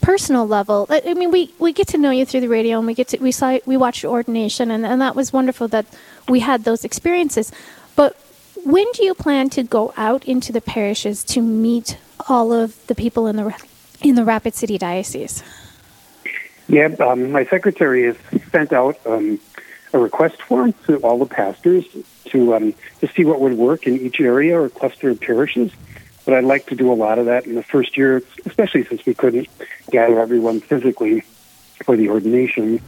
personal 0.00 0.46
level. 0.46 0.86
I 0.90 1.14
mean, 1.14 1.30
we, 1.30 1.54
we 1.58 1.72
get 1.72 1.88
to 1.88 1.98
know 1.98 2.10
you 2.10 2.26
through 2.26 2.40
the 2.40 2.48
radio 2.48 2.78
and 2.78 2.86
we 2.86 2.94
get 2.94 3.08
to, 3.08 3.18
we 3.18 3.30
saw, 3.30 3.58
we 3.66 3.76
watched 3.76 4.04
ordination 4.04 4.70
and, 4.70 4.84
and 4.84 5.00
that 5.00 5.14
was 5.14 5.32
wonderful 5.32 5.68
that 5.68 5.86
we 6.28 6.40
had 6.40 6.64
those 6.64 6.84
experiences. 6.84 7.52
But 7.94 8.16
when 8.64 8.86
do 8.92 9.04
you 9.04 9.14
plan 9.14 9.50
to 9.50 9.62
go 9.62 9.92
out 9.96 10.24
into 10.24 10.52
the 10.52 10.60
parishes 10.60 11.24
to 11.24 11.40
meet 11.40 11.98
all 12.28 12.52
of 12.52 12.84
the 12.86 12.94
people 12.94 13.26
in 13.26 13.36
the 13.36 13.54
in 14.02 14.16
the 14.16 14.24
Rapid 14.24 14.54
City 14.54 14.78
Diocese? 14.78 15.42
Yeah, 16.68 16.88
um, 17.00 17.30
my 17.32 17.44
secretary 17.44 18.04
has 18.06 18.16
sent 18.50 18.72
out 18.72 18.98
um, 19.06 19.40
a 19.92 19.98
request 19.98 20.40
form 20.42 20.72
to 20.86 20.96
all 20.98 21.18
the 21.18 21.26
pastors 21.26 21.84
to 22.26 22.54
um, 22.54 22.74
to 23.00 23.08
see 23.08 23.24
what 23.24 23.40
would 23.40 23.54
work 23.54 23.86
in 23.86 23.98
each 24.00 24.20
area 24.20 24.60
or 24.60 24.68
cluster 24.68 25.10
of 25.10 25.20
parishes. 25.20 25.70
But 26.24 26.34
I'd 26.34 26.44
like 26.44 26.66
to 26.66 26.76
do 26.76 26.92
a 26.92 26.94
lot 26.94 27.18
of 27.18 27.26
that 27.26 27.46
in 27.46 27.54
the 27.54 27.62
first 27.62 27.96
year, 27.96 28.22
especially 28.46 28.84
since 28.84 29.04
we 29.04 29.14
couldn't 29.14 29.48
gather 29.90 30.20
everyone 30.20 30.60
physically 30.60 31.22
for 31.84 31.96
the 31.96 32.08
ordination. 32.08 32.80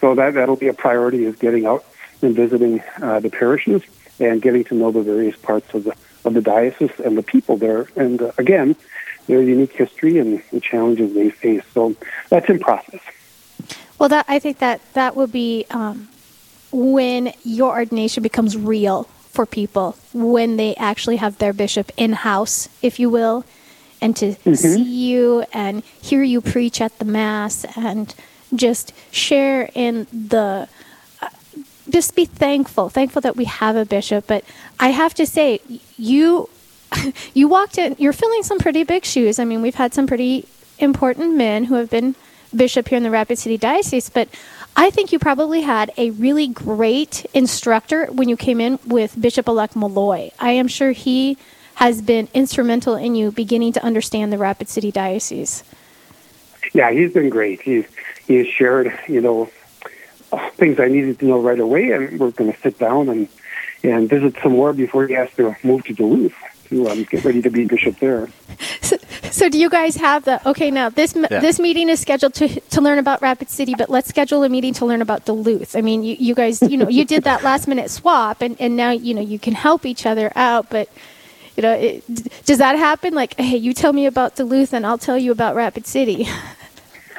So 0.00 0.14
that 0.14 0.34
that'll 0.34 0.56
be 0.56 0.68
a 0.68 0.74
priority 0.74 1.24
is 1.24 1.36
getting 1.36 1.66
out 1.66 1.84
and 2.22 2.34
visiting 2.34 2.82
uh, 3.00 3.20
the 3.20 3.30
parishes 3.30 3.82
and 4.18 4.42
getting 4.42 4.64
to 4.64 4.74
know 4.74 4.90
the 4.90 5.02
various 5.02 5.36
parts 5.36 5.72
of 5.74 5.84
the 5.84 5.94
of 6.24 6.34
the 6.34 6.42
diocese 6.42 6.90
and 7.02 7.16
the 7.16 7.22
people 7.22 7.56
there. 7.56 7.88
And 7.96 8.20
uh, 8.20 8.32
again, 8.36 8.76
their 9.26 9.42
unique 9.42 9.72
history 9.72 10.18
and 10.18 10.42
the 10.52 10.60
challenges 10.60 11.14
they 11.14 11.30
face. 11.30 11.62
So 11.72 11.94
that's 12.28 12.48
in 12.48 12.58
process. 12.58 13.00
Well, 13.98 14.08
that 14.08 14.26
I 14.28 14.38
think 14.38 14.58
that 14.58 14.80
that 14.94 15.16
will 15.16 15.26
be 15.26 15.66
um, 15.70 16.08
when 16.72 17.32
your 17.44 17.72
ordination 17.72 18.22
becomes 18.22 18.56
real 18.56 19.08
for 19.30 19.46
people 19.46 19.96
when 20.12 20.56
they 20.56 20.74
actually 20.76 21.16
have 21.16 21.38
their 21.38 21.52
bishop 21.52 21.92
in 21.96 22.12
house, 22.12 22.68
if 22.82 22.98
you 22.98 23.08
will, 23.08 23.44
and 24.00 24.16
to 24.16 24.34
see 24.56 24.82
you 24.82 25.44
and 25.52 25.82
hear 26.00 26.22
you 26.22 26.40
preach 26.40 26.80
at 26.80 26.98
the 26.98 27.04
mass 27.04 27.64
and 27.76 28.14
just 28.54 28.92
share 29.12 29.70
in 29.74 30.06
the 30.12 30.68
uh, 31.22 31.28
just 31.88 32.16
be 32.16 32.24
thankful, 32.24 32.88
thankful 32.88 33.20
that 33.22 33.36
we 33.36 33.44
have 33.44 33.76
a 33.76 33.84
bishop. 33.84 34.26
But 34.26 34.44
I 34.80 34.88
have 34.88 35.14
to 35.14 35.26
say, 35.26 35.60
you 35.96 36.48
you 37.34 37.48
walked 37.48 37.78
in. 37.78 37.94
You're 37.98 38.12
filling 38.12 38.42
some 38.42 38.58
pretty 38.58 38.84
big 38.84 39.04
shoes. 39.04 39.38
I 39.38 39.44
mean, 39.44 39.62
we've 39.62 39.74
had 39.74 39.94
some 39.94 40.06
pretty 40.06 40.46
important 40.78 41.36
men 41.36 41.64
who 41.64 41.74
have 41.74 41.90
been 41.90 42.14
bishop 42.54 42.88
here 42.88 42.96
in 42.96 43.02
the 43.02 43.10
Rapid 43.10 43.38
City 43.38 43.56
Diocese, 43.56 44.10
but 44.10 44.28
I 44.80 44.88
think 44.88 45.12
you 45.12 45.18
probably 45.18 45.60
had 45.60 45.92
a 45.98 46.08
really 46.12 46.46
great 46.48 47.26
instructor 47.34 48.06
when 48.06 48.30
you 48.30 48.36
came 48.38 48.62
in 48.62 48.78
with 48.86 49.20
Bishop 49.20 49.46
elect 49.46 49.74
Mulloy. 49.74 50.30
I 50.38 50.52
am 50.52 50.68
sure 50.68 50.92
he 50.92 51.36
has 51.74 52.00
been 52.00 52.28
instrumental 52.32 52.94
in 52.94 53.14
you 53.14 53.30
beginning 53.30 53.74
to 53.74 53.84
understand 53.84 54.32
the 54.32 54.38
Rapid 54.38 54.70
City 54.70 54.90
Diocese. 54.90 55.64
Yeah, 56.72 56.92
he's 56.92 57.12
been 57.12 57.28
great. 57.28 57.60
He's 57.60 57.84
he 58.26 58.36
has 58.36 58.46
shared, 58.46 58.98
you 59.06 59.20
know, 59.20 59.50
uh, 60.32 60.48
things 60.52 60.80
I 60.80 60.88
needed 60.88 61.18
to 61.18 61.26
know 61.26 61.42
right 61.42 61.60
away, 61.60 61.90
and 61.90 62.18
we're 62.18 62.30
going 62.30 62.50
to 62.50 62.58
sit 62.60 62.78
down 62.78 63.10
and 63.10 63.28
and 63.84 64.08
visit 64.08 64.34
some 64.42 64.52
more 64.52 64.72
before 64.72 65.06
he 65.06 65.12
has 65.12 65.28
to 65.34 65.54
move 65.62 65.84
to 65.84 65.92
Duluth 65.92 66.32
to 66.70 66.88
um, 66.88 67.04
get 67.04 67.24
ready 67.24 67.42
to 67.42 67.50
be 67.50 67.66
bishop 67.66 67.98
there. 67.98 68.28
So, 68.80 68.96
so 69.30 69.48
do 69.48 69.58
you 69.58 69.68
guys 69.68 69.96
have 69.96 70.24
the 70.24 70.48
okay? 70.48 70.70
Now 70.70 70.88
this 70.88 71.14
yeah. 71.14 71.40
this 71.40 71.58
meeting 71.60 71.88
is 71.88 72.00
scheduled 72.00 72.34
to 72.34 72.48
to 72.60 72.80
learn 72.80 72.98
about 72.98 73.20
Rapid 73.20 73.50
City, 73.50 73.74
but 73.76 73.90
let's 73.90 74.08
schedule 74.08 74.42
a 74.42 74.48
meeting 74.48 74.72
to 74.74 74.86
learn 74.86 75.02
about 75.02 75.26
Duluth. 75.26 75.76
I 75.76 75.82
mean, 75.82 76.02
you, 76.02 76.16
you 76.18 76.34
guys, 76.34 76.62
you 76.62 76.76
know, 76.76 76.88
you 76.88 77.04
did 77.04 77.24
that 77.24 77.42
last 77.42 77.68
minute 77.68 77.90
swap, 77.90 78.40
and 78.40 78.56
and 78.60 78.76
now 78.76 78.90
you 78.90 79.14
know 79.14 79.20
you 79.20 79.38
can 79.38 79.52
help 79.52 79.84
each 79.84 80.06
other 80.06 80.32
out, 80.34 80.70
but. 80.70 80.88
You 81.56 81.64
know, 81.64 81.72
it, 81.72 82.06
does 82.46 82.56
that 82.58 82.76
happen? 82.76 83.12
Like, 83.12 83.38
hey, 83.38 83.56
you 83.58 83.74
tell 83.74 83.92
me 83.92 84.06
about 84.06 84.36
Duluth, 84.36 84.72
and 84.72 84.86
I'll 84.86 84.96
tell 84.96 85.18
you 85.18 85.30
about 85.30 85.56
Rapid 85.56 85.86
City. 85.86 86.26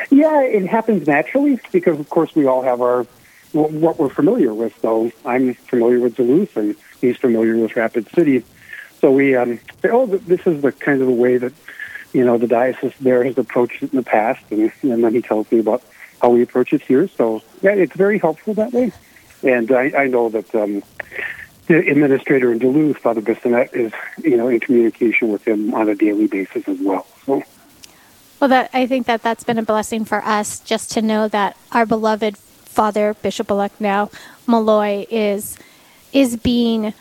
Yeah, 0.10 0.42
it 0.42 0.66
happens 0.66 1.08
naturally 1.08 1.60
because, 1.72 2.00
of 2.00 2.10
course, 2.10 2.36
we 2.36 2.46
all 2.46 2.62
have 2.64 2.82
our 2.82 3.06
what 3.54 4.00
we're 4.00 4.10
familiar 4.10 4.54
with. 4.54 4.74
So 4.82 5.12
I'm 5.26 5.54
familiar 5.54 6.00
with 6.00 6.16
Duluth, 6.16 6.56
and 6.58 6.76
he's 7.00 7.18
familiar 7.18 7.58
with 7.58 7.76
Rapid 7.76 8.10
City. 8.10 8.44
So 9.02 9.12
we 9.12 9.36
um, 9.36 9.60
say, 9.82 9.90
oh, 9.90 10.06
this 10.06 10.46
is 10.46 10.62
the 10.62 10.72
kind 10.72 11.02
of 11.02 11.08
the 11.08 11.14
way 11.14 11.38
that 11.38 11.54
you 12.14 12.24
know 12.24 12.38
the 12.38 12.48
diocese 12.48 12.94
there 13.02 13.24
has 13.24 13.38
approached 13.38 13.82
it 13.82 13.92
in 13.92 13.98
the 13.98 14.04
past, 14.04 14.44
and, 14.52 14.72
and 14.84 15.04
then 15.04 15.14
he 15.14 15.22
tells 15.22 15.52
me 15.52 15.60
about 15.60 15.82
how 16.22 16.30
we 16.30 16.44
approach 16.44 16.72
it 16.72 16.84
here. 16.84 17.08
So 17.08 17.42
yeah, 17.62 17.72
it's 17.72 17.96
very 17.96 18.20
helpful 18.20 18.54
that 18.54 18.72
way. 18.72 18.92
And 19.44 19.72
I, 19.72 19.92
I 19.98 20.08
know 20.08 20.30
that 20.30 20.54
um, 20.54 20.84
the 21.66 21.78
administrator 21.90 22.52
in 22.52 22.60
Duluth, 22.60 23.00
Father 23.00 23.22
Bissonette, 23.22 23.74
is 23.74 23.92
you 24.24 24.38
know 24.38 24.48
in 24.48 24.60
communication 24.60 25.30
with 25.30 25.48
him 25.48 25.74
on 25.74 25.90
a 25.90 25.96
daily 25.96 26.28
basis 26.28 26.68
as 26.68 26.80
well. 26.80 27.08
So. 27.26 27.44
Well, 28.40 28.50
that 28.50 28.70
I 28.74 28.86
think 28.86 29.08
that 29.08 29.24
that's 29.24 29.44
been 29.44 29.58
a 29.58 29.64
blessing 29.64 30.06
for 30.06 30.24
us 30.24 30.60
just 30.60 30.92
to 30.92 31.02
know 31.02 31.28
that 31.28 31.58
our 31.72 31.88
beloved 31.88 32.38
Father 32.38 33.16
Bishop 33.16 33.50
elect 33.50 33.82
now 33.82 34.12
Mulloy 34.48 35.08
is 35.10 35.58
is 36.14 36.38
being 36.38 36.94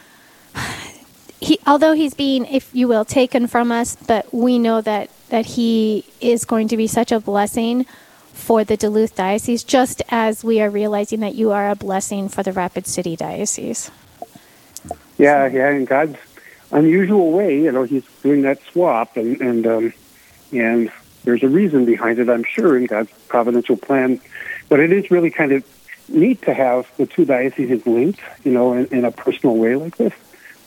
he, 1.41 1.59
although 1.67 1.93
he's 1.93 2.15
being, 2.15 2.45
if 2.47 2.75
you 2.75 2.87
will, 2.87 3.05
taken 3.05 3.47
from 3.47 3.73
us, 3.73 3.97
but 3.97 4.33
we 4.33 4.59
know 4.59 4.81
that, 4.83 5.11
that 5.31 5.47
he 5.47 6.05
is 6.21 6.45
going 6.45 6.69
to 6.69 6.77
be 6.77 6.87
such 6.87 7.11
a 7.13 7.19
blessing 7.19 7.87
for 8.33 8.63
the 8.63 8.77
Duluth 8.77 9.17
Diocese, 9.17 9.65
just 9.65 10.03
as 10.11 10.45
we 10.45 10.61
are 10.61 10.71
realizing 10.71 11.21
that 11.21 11.35
you 11.35 11.51
are 11.51 11.71
a 11.71 11.75
blessing 11.75 12.29
for 12.29 12.43
the 12.43 12.53
Rapid 12.53 12.87
City 12.87 13.17
Diocese. 13.17 13.91
Yeah, 15.19 15.47
yeah, 15.47 15.71
in 15.71 15.87
God's 15.87 16.17
unusual 16.73 17.33
way, 17.33 17.63
you 17.63 17.73
know, 17.73 17.85
he's 17.85 18.05
doing 18.23 18.43
that 18.43 18.63
swap, 18.73 19.17
and 19.17 19.41
and 19.41 19.67
um, 19.67 19.93
and 20.53 20.91
there's 21.25 21.43
a 21.43 21.49
reason 21.49 21.85
behind 21.85 22.19
it, 22.19 22.31
I'm 22.31 22.45
sure, 22.45 22.77
in 22.77 22.87
God's 22.87 23.11
providential 23.29 23.77
plan. 23.77 24.21
But 24.69 24.81
it 24.81 24.93
is 24.93 25.11
really 25.11 25.31
kind 25.31 25.53
of 25.53 25.65
neat 26.09 26.43
to 26.43 26.55
have 26.55 26.91
the 26.97 27.07
two 27.07 27.25
dioceses 27.25 27.87
linked, 27.87 28.21
you 28.45 28.53
know, 28.53 28.73
in, 28.73 28.87
in 28.87 29.05
a 29.05 29.11
personal 29.11 29.57
way 29.57 29.77
like 29.77 29.97
this 29.97 30.15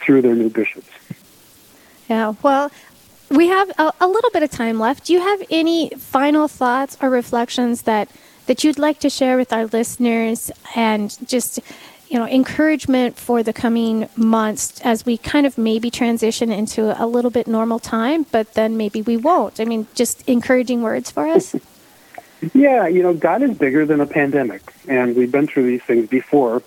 through 0.04 0.22
their 0.22 0.36
new 0.36 0.50
bishops. 0.50 0.90
Yeah, 2.10 2.34
well, 2.42 2.72
we 3.30 3.48
have 3.48 3.70
a, 3.78 3.94
a, 4.02 4.08
little 4.08 4.30
bit 4.32 4.44
of 4.44 4.52
time 4.52 4.80
left. 4.80 5.06
Do 5.06 5.14
you 5.14 5.20
have 5.20 5.42
any 5.50 5.90
final 5.98 6.48
thoughts 6.48 6.98
or 7.02 7.10
reflections 7.10 7.84
that 7.84 8.10
that 8.46 8.64
you'd 8.64 8.78
like 8.78 9.00
to 9.00 9.10
share 9.10 9.38
with 9.38 9.54
our 9.54 9.66
listeners, 9.68 10.52
and 10.76 11.18
just 11.28 11.60
you 12.10 12.20
know 12.20 12.28
encouragement 12.28 13.18
for 13.18 13.42
the 13.42 13.54
coming 13.54 14.10
months 14.16 14.82
as 14.82 15.06
we 15.06 15.18
kind 15.18 15.46
of 15.46 15.58
maybe 15.58 15.90
transition 15.90 16.52
into 16.52 17.02
a 17.02 17.08
little 17.08 17.32
bit 17.32 17.48
normal 17.48 17.80
time, 17.80 18.26
but 18.32 18.54
then 18.54 18.78
maybe 18.78 19.02
we 19.02 19.18
won't. 19.18 19.60
I 19.60 19.66
mean, 19.66 19.88
just 19.96 20.28
encouraging 20.28 20.82
words 20.82 21.10
for 21.10 21.28
us. 21.28 21.56
yeah, 22.54 22.88
you 22.88 23.02
know, 23.02 23.14
God 23.14 23.42
is 23.42 23.58
bigger 23.58 23.86
than 23.86 24.02
a 24.02 24.08
pandemic, 24.08 24.62
and 24.88 25.16
we've 25.16 25.32
been 25.32 25.48
through 25.48 25.68
these 25.68 25.84
things 25.84 26.08
before. 26.08 26.62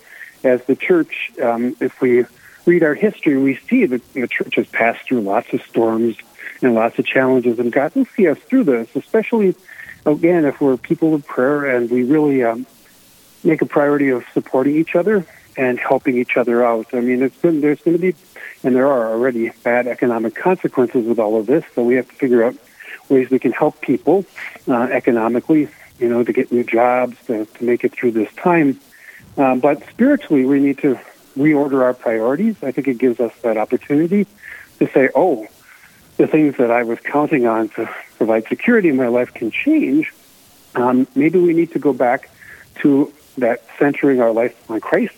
As 0.45 0.65
the 0.65 0.77
church, 0.77 1.33
um, 1.43 1.77
if 1.81 2.01
we 2.01 2.25
read 2.67 2.83
our 2.83 2.95
history, 2.95 3.37
we 3.39 3.57
see 3.69 3.87
that 3.87 4.13
the 4.13 4.27
church 4.27 4.57
has 4.57 4.67
passed 4.67 5.07
through 5.07 5.21
lots 5.21 5.53
of 5.53 5.63
storms 5.63 6.17
and 6.63 6.75
lots 6.75 6.99
of 6.99 7.07
challenges, 7.07 7.59
and 7.59 7.73
God 7.73 7.95
will 7.95 8.07
see 8.17 8.29
us 8.29 8.39
through 8.39 8.65
this, 8.65 8.89
especially, 8.97 9.55
again, 10.05 10.45
if 10.45 10.61
we're 10.61 10.77
people 10.77 11.15
of 11.15 11.27
prayer 11.27 11.77
and 11.77 11.91
we 11.91 12.03
really 12.03 12.43
um, 12.43 12.67
make 13.45 13.63
a 13.63 13.67
priority 13.67 14.11
of 14.11 14.25
supporting 14.33 14.77
each 14.77 14.95
other 14.95 15.25
and 15.57 15.79
helping 15.79 16.17
each 16.17 16.37
other 16.37 16.65
out. 16.65 16.87
I 16.93 17.01
mean, 17.01 17.23
it's 17.23 17.37
been, 17.37 17.61
there's 17.61 17.81
going 17.81 17.97
to 17.97 18.01
be, 18.01 18.15
and 18.63 18.75
there 18.75 18.87
are 18.87 19.11
already 19.11 19.51
bad 19.63 19.87
economic 19.87 20.35
consequences 20.35 21.07
with 21.07 21.19
all 21.19 21.39
of 21.39 21.47
this, 21.47 21.65
so 21.75 21.83
we 21.83 21.95
have 21.95 22.09
to 22.09 22.15
figure 22.15 22.45
out 22.45 22.57
ways 23.09 23.31
we 23.31 23.39
can 23.39 23.53
help 23.53 23.81
people 23.81 24.25
uh, 24.69 24.83
economically, 24.83 25.69
you 25.99 26.09
know, 26.09 26.25
to 26.25 26.33
get 26.33 26.51
new 26.51 26.65
jobs, 26.65 27.17
to, 27.27 27.47
to 27.47 27.65
make 27.65 27.85
it 27.85 27.93
through 27.93 28.11
this 28.11 28.33
time. 28.35 28.81
Um, 29.37 29.61
but 29.61 29.87
spiritually, 29.91 30.45
we 30.45 30.61
need 30.61 30.79
to 30.79 30.99
reorder 31.37 31.83
our 31.83 31.95
priorities. 31.95 32.57
I 32.63 32.73
think 32.73 32.89
it 32.89 32.99
gives 32.99 33.21
us 33.21 33.33
that 33.43 33.57
opportunity 33.57 34.27
to 34.79 34.89
say, 34.89 35.11
oh, 35.15 35.47
the 36.17 36.27
things 36.27 36.57
that 36.57 36.71
I 36.71 36.83
was 36.83 36.99
counting 37.01 37.47
on 37.47 37.69
to 37.71 37.89
provide 38.17 38.47
security 38.49 38.89
in 38.89 38.97
my 38.97 39.09
life 39.09 39.35
can 39.35 39.51
change. 39.51 40.13
Um, 40.75 41.07
maybe 41.15 41.39
we 41.39 41.53
need 41.53 41.73
to 41.73 41.79
go 41.79 41.93
back 41.93 42.31
to 42.77 43.13
that 43.39 43.63
centering 43.79 44.21
our 44.21 44.33
life 44.33 44.71
on 44.71 44.81
Christ. 44.81 45.15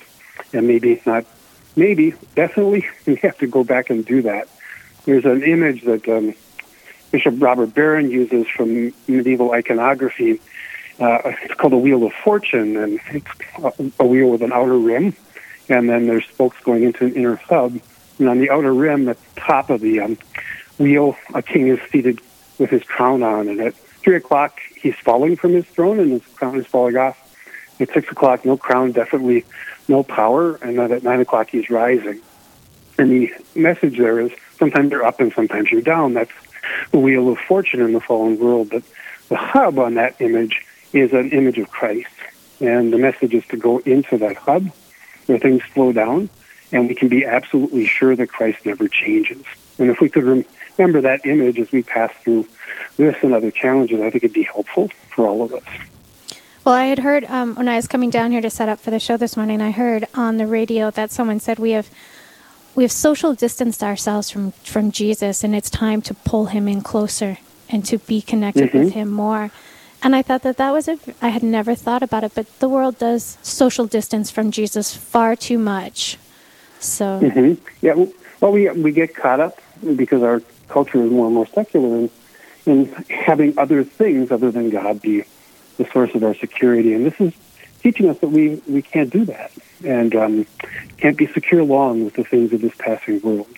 And 0.52 0.66
maybe 0.66 1.00
not, 1.06 1.24
maybe, 1.76 2.14
definitely, 2.34 2.88
we 3.06 3.16
have 3.16 3.38
to 3.38 3.46
go 3.46 3.64
back 3.64 3.90
and 3.90 4.04
do 4.04 4.22
that. 4.22 4.48
There's 5.04 5.24
an 5.24 5.42
image 5.42 5.84
that 5.84 6.08
um, 6.08 6.34
Bishop 7.10 7.34
Robert 7.38 7.74
Barron 7.74 8.10
uses 8.10 8.46
from 8.48 8.92
medieval 9.06 9.52
iconography. 9.52 10.40
Uh, 10.98 11.32
it's 11.42 11.54
called 11.54 11.72
a 11.72 11.78
wheel 11.78 12.04
of 12.04 12.12
fortune, 12.12 12.76
and 12.76 13.00
it's 13.10 13.26
a, 13.62 13.92
a 14.00 14.06
wheel 14.06 14.30
with 14.30 14.42
an 14.42 14.52
outer 14.52 14.76
rim 14.76 15.14
and 15.68 15.88
then 15.88 16.06
there's 16.06 16.24
spokes 16.26 16.56
going 16.62 16.82
into 16.82 17.06
an 17.06 17.14
inner 17.14 17.36
hub. 17.36 17.78
And 18.18 18.28
on 18.28 18.38
the 18.38 18.50
outer 18.50 18.72
rim, 18.72 19.08
at 19.08 19.18
the 19.34 19.40
top 19.40 19.70
of 19.70 19.80
the 19.80 20.00
um, 20.00 20.18
wheel, 20.78 21.16
a 21.34 21.42
king 21.42 21.68
is 21.68 21.78
seated 21.90 22.20
with 22.58 22.70
his 22.70 22.82
crown 22.82 23.22
on. 23.22 23.48
And 23.48 23.60
at 23.60 23.74
three 23.74 24.16
o'clock, 24.16 24.60
he's 24.76 24.96
falling 24.96 25.36
from 25.36 25.52
his 25.52 25.66
throne, 25.66 26.00
and 26.00 26.10
his 26.12 26.26
crown 26.34 26.58
is 26.58 26.66
falling 26.66 26.96
off. 26.96 27.24
At 27.80 27.92
six 27.92 28.10
o'clock, 28.10 28.44
no 28.44 28.56
crown, 28.56 28.92
definitely 28.92 29.44
no 29.86 30.02
power. 30.02 30.56
And 30.56 30.78
then 30.78 30.90
at 30.90 31.02
nine 31.04 31.20
o'clock, 31.20 31.50
he's 31.50 31.70
rising. 31.70 32.20
And 32.98 33.10
the 33.10 33.32
message 33.54 33.98
there 33.98 34.18
is 34.18 34.32
sometimes 34.58 34.90
you're 34.90 35.04
up 35.04 35.20
and 35.20 35.32
sometimes 35.32 35.70
you're 35.70 35.82
down. 35.82 36.14
That's 36.14 36.32
the 36.90 36.98
wheel 36.98 37.28
of 37.28 37.38
fortune 37.38 37.80
in 37.80 37.92
the 37.92 38.00
fallen 38.00 38.38
world. 38.38 38.70
But 38.70 38.82
the 39.28 39.36
hub 39.36 39.78
on 39.78 39.94
that 39.94 40.20
image 40.20 40.66
is 40.92 41.12
an 41.12 41.30
image 41.30 41.58
of 41.58 41.70
Christ. 41.70 42.08
And 42.58 42.92
the 42.92 42.98
message 42.98 43.34
is 43.34 43.46
to 43.46 43.56
go 43.56 43.78
into 43.78 44.18
that 44.18 44.36
hub 44.36 44.72
where 45.28 45.38
things 45.38 45.62
slow 45.74 45.92
down 45.92 46.28
and 46.72 46.88
we 46.88 46.94
can 46.94 47.08
be 47.08 47.24
absolutely 47.24 47.86
sure 47.86 48.14
that 48.16 48.28
Christ 48.28 48.64
never 48.66 48.88
changes. 48.88 49.42
And 49.78 49.90
if 49.90 50.00
we 50.00 50.08
could 50.08 50.24
remember 50.24 51.00
that 51.00 51.24
image 51.24 51.58
as 51.58 51.70
we 51.72 51.82
pass 51.82 52.12
through 52.22 52.46
this 52.96 53.16
and 53.22 53.32
other 53.32 53.50
challenges, 53.50 54.00
I 54.00 54.10
think 54.10 54.24
it'd 54.24 54.32
be 54.32 54.42
helpful 54.42 54.90
for 55.10 55.26
all 55.26 55.42
of 55.42 55.54
us. 55.54 55.64
Well, 56.64 56.74
I 56.74 56.86
had 56.86 56.98
heard 56.98 57.24
um, 57.24 57.54
when 57.54 57.68
I 57.68 57.76
was 57.76 57.86
coming 57.86 58.10
down 58.10 58.30
here 58.30 58.42
to 58.42 58.50
set 58.50 58.68
up 58.68 58.80
for 58.80 58.90
the 58.90 59.00
show 59.00 59.16
this 59.16 59.36
morning, 59.36 59.62
I 59.62 59.70
heard 59.70 60.06
on 60.14 60.36
the 60.36 60.46
radio 60.46 60.90
that 60.90 61.10
someone 61.10 61.40
said 61.40 61.58
we 61.58 61.70
have 61.70 61.88
we 62.74 62.84
have 62.84 62.92
social 62.92 63.34
distanced 63.34 63.82
ourselves 63.82 64.30
from 64.30 64.52
from 64.52 64.92
Jesus, 64.92 65.42
and 65.42 65.54
it's 65.56 65.70
time 65.70 66.02
to 66.02 66.14
pull 66.14 66.46
him 66.46 66.68
in 66.68 66.82
closer 66.82 67.38
and 67.70 67.84
to 67.86 67.98
be 67.98 68.20
connected 68.20 68.68
mm-hmm. 68.68 68.78
with 68.78 68.92
him 68.92 69.10
more. 69.10 69.50
And 70.02 70.14
I 70.14 70.22
thought 70.22 70.42
that 70.42 70.56
that 70.58 70.70
was 70.72 70.88
a, 70.88 70.98
I 71.20 71.28
had 71.28 71.42
never 71.42 71.74
thought 71.74 72.02
about 72.02 72.24
it, 72.24 72.32
but 72.34 72.58
the 72.60 72.68
world 72.68 72.98
does 72.98 73.36
social 73.42 73.86
distance 73.86 74.30
from 74.30 74.50
Jesus 74.50 74.94
far 74.94 75.34
too 75.34 75.58
much. 75.58 76.18
So. 76.78 77.20
Mm-hmm. 77.20 77.64
Yeah, 77.84 78.06
well, 78.40 78.52
we, 78.52 78.70
we 78.70 78.92
get 78.92 79.14
caught 79.14 79.40
up 79.40 79.60
because 79.96 80.22
our 80.22 80.40
culture 80.68 81.02
is 81.02 81.10
more 81.10 81.26
and 81.26 81.34
more 81.34 81.46
secular 81.46 81.96
and 81.96 82.10
in 82.66 82.86
having 83.08 83.58
other 83.58 83.82
things 83.82 84.30
other 84.30 84.50
than 84.50 84.70
God 84.70 85.00
be 85.00 85.24
the 85.78 85.86
source 85.86 86.14
of 86.14 86.22
our 86.22 86.34
security. 86.34 86.92
And 86.92 87.06
this 87.06 87.20
is 87.20 87.32
teaching 87.82 88.08
us 88.08 88.18
that 88.18 88.28
we, 88.28 88.60
we 88.66 88.82
can't 88.82 89.10
do 89.10 89.24
that 89.24 89.50
and 89.84 90.14
um, 90.14 90.46
can't 90.98 91.16
be 91.16 91.26
secure 91.26 91.64
long 91.64 92.04
with 92.04 92.14
the 92.14 92.24
things 92.24 92.52
of 92.52 92.60
this 92.60 92.74
passing 92.76 93.20
world. 93.22 93.48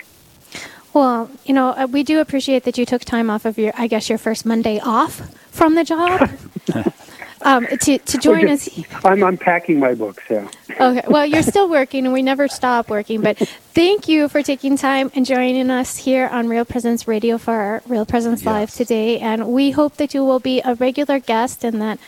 Well, 0.95 1.31
you 1.45 1.55
know, 1.55 1.71
uh, 1.71 1.87
we 1.91 2.03
do 2.03 2.21
appreciate 2.21 2.65
that 2.65 2.79
you 2.79 2.87
took 2.87 3.05
time 3.05 3.31
off 3.31 3.45
of 3.45 3.59
your, 3.59 3.73
I 3.77 3.87
guess, 3.87 4.09
your 4.09 4.19
first 4.19 4.47
Monday 4.47 4.81
off 4.81 5.23
from 5.61 5.75
the 5.75 5.85
job. 5.85 6.31
um, 7.43 7.67
to, 7.67 7.99
to 7.99 8.17
join 8.17 8.49
us. 8.49 8.67
I'm 9.05 9.23
unpacking 9.23 9.79
my 9.79 9.95
books, 9.95 10.23
yeah. 10.31 10.49
Okay. 10.71 11.03
Well, 11.07 11.27
you're 11.27 11.43
still 11.43 11.69
working, 11.79 12.07
and 12.07 12.15
we 12.15 12.23
never 12.23 12.49
stop 12.49 12.89
working. 12.89 13.21
But 13.21 13.37
thank 13.37 14.09
you 14.09 14.31
for 14.31 14.43
taking 14.43 14.79
time 14.79 15.13
and 15.15 15.27
joining 15.27 15.69
us 15.69 15.99
here 15.99 16.27
on 16.29 16.49
Real 16.49 16.65
Presence 16.65 17.07
Radio 17.07 17.37
for 17.37 17.53
our 17.53 17.83
Real 17.87 18.07
Presence 18.07 18.47
Live 18.47 18.71
today. 18.71 19.19
And 19.19 19.49
we 19.49 19.73
hope 19.73 19.97
that 19.97 20.15
you 20.15 20.25
will 20.25 20.41
be 20.41 20.63
a 20.65 20.77
regular 20.77 21.19
guest 21.19 21.63
and 21.63 21.83
that 21.83 21.99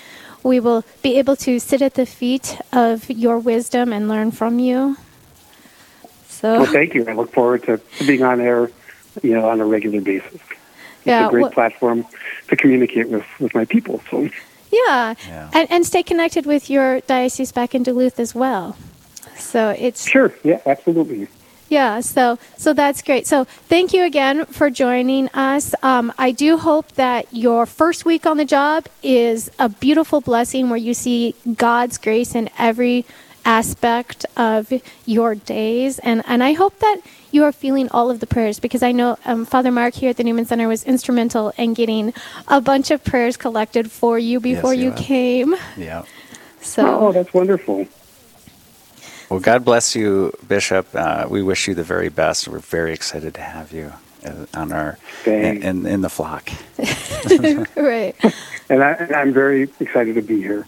we 0.43 0.59
will 0.59 0.83
be 1.03 1.19
able 1.19 1.37
to 1.37 1.59
sit 1.59 1.83
at 1.83 1.93
the 1.93 2.07
feet 2.07 2.59
of 2.73 3.11
your 3.11 3.39
wisdom 3.39 3.93
and 3.93 4.09
learn 4.09 4.31
from 4.31 4.59
you. 4.61 4.97
So, 6.27 6.63
Well, 6.63 6.73
thank 6.73 6.95
you. 6.95 7.07
I 7.07 7.13
look 7.13 7.33
forward 7.35 7.65
to 7.65 7.83
being 8.07 8.23
on 8.23 8.41
air, 8.41 8.71
you 9.23 9.35
know, 9.35 9.47
on 9.47 9.61
a 9.61 9.67
regular 9.67 10.01
basis. 10.01 10.41
It's 11.03 11.07
Yeah, 11.07 11.27
a 11.27 11.31
great 11.31 11.43
well- 11.43 11.51
platform 11.51 12.07
to 12.49 12.57
communicate 12.57 13.09
with, 13.09 13.25
with 13.41 13.55
my 13.55 13.65
people. 13.65 14.01
So, 14.11 14.29
yeah. 14.71 15.15
Yeah. 15.29 15.51
And, 15.53 15.71
and 15.71 15.87
stay 15.87 16.03
connected 16.03 16.47
with 16.47 16.71
your 16.71 17.01
diocese 17.01 17.53
back 17.53 17.75
in 17.75 17.83
Duluth 17.83 18.19
as 18.21 18.35
well. 18.35 18.77
So 19.37 19.71
it's 19.79 20.07
sure, 20.09 20.33
yeah, 20.45 20.61
absolutely. 20.65 21.29
Yeah, 21.69 22.01
so 22.01 22.39
so 22.57 22.75
that's 22.75 23.01
great. 23.03 23.27
So 23.27 23.45
thank 23.45 23.93
you 23.95 24.05
again 24.05 24.45
for 24.47 24.69
joining 24.71 25.29
us. 25.31 25.75
Um, 25.83 26.13
I 26.19 26.31
do 26.31 26.59
hope 26.59 26.93
that 26.93 27.27
your 27.33 27.65
first 27.67 28.05
week 28.05 28.27
on 28.27 28.37
the 28.37 28.45
job 28.45 28.87
is 29.03 29.51
a 29.59 29.69
beautiful 29.69 30.21
blessing 30.21 30.69
where 30.69 30.79
you 30.79 30.93
see 30.95 31.35
God's 31.57 31.97
grace 31.99 32.35
in 32.35 32.51
every 32.59 33.05
aspect 33.45 34.27
of 34.37 34.73
your 35.07 35.35
days, 35.35 35.99
and 35.99 36.23
and 36.27 36.43
I 36.43 36.53
hope 36.53 36.79
that 36.81 37.01
you 37.31 37.45
are 37.45 37.53
feeling 37.53 37.89
all 37.91 38.11
of 38.11 38.21
the 38.21 38.27
prayers 38.27 38.61
because 38.61 38.83
I 38.83 38.93
know 38.93 39.19
um, 39.25 39.45
Father 39.47 39.71
Mark 39.73 39.95
here 39.95 40.11
at 40.11 40.17
the 40.17 40.25
Newman 40.25 40.45
Center 40.45 40.69
was 40.69 40.85
instrumental 40.85 41.53
in 41.57 41.75
getting 41.75 42.13
a 42.49 42.61
bunch 42.61 42.91
of 42.91 43.03
prayers 43.03 43.37
collected 43.37 43.91
for 43.91 44.19
you 44.19 44.39
before 44.39 44.75
he 44.75 44.83
you 44.85 44.91
was. 44.91 45.01
came. 45.01 45.55
Yeah. 45.77 46.05
So 46.61 46.87
Oh, 47.09 47.13
that's 47.13 47.33
wonderful. 47.35 47.87
Well, 49.31 49.41
God 49.41 49.65
bless 49.65 49.97
you, 49.97 50.33
Bishop. 50.47 50.89
Uh, 50.95 51.27
we 51.29 51.43
wish 51.43 51.67
you 51.67 51.75
the 51.75 51.83
very 51.83 52.11
best. 52.11 52.49
We're 52.49 52.59
very 52.59 52.93
excited 52.93 53.33
to 53.35 53.41
have 53.41 53.73
you 53.73 53.91
uh, 54.27 54.45
on 54.53 54.73
our 54.73 54.99
in, 55.25 55.63
in, 55.63 55.87
in 55.87 56.01
the 56.03 56.11
flock. 56.11 56.51
right. 57.77 58.15
And, 58.69 58.83
I, 58.85 58.93
and 58.93 59.15
I'm 59.17 59.33
very 59.33 59.71
excited 59.81 60.17
to 60.17 60.23
be 60.23 60.43
here. 60.43 60.67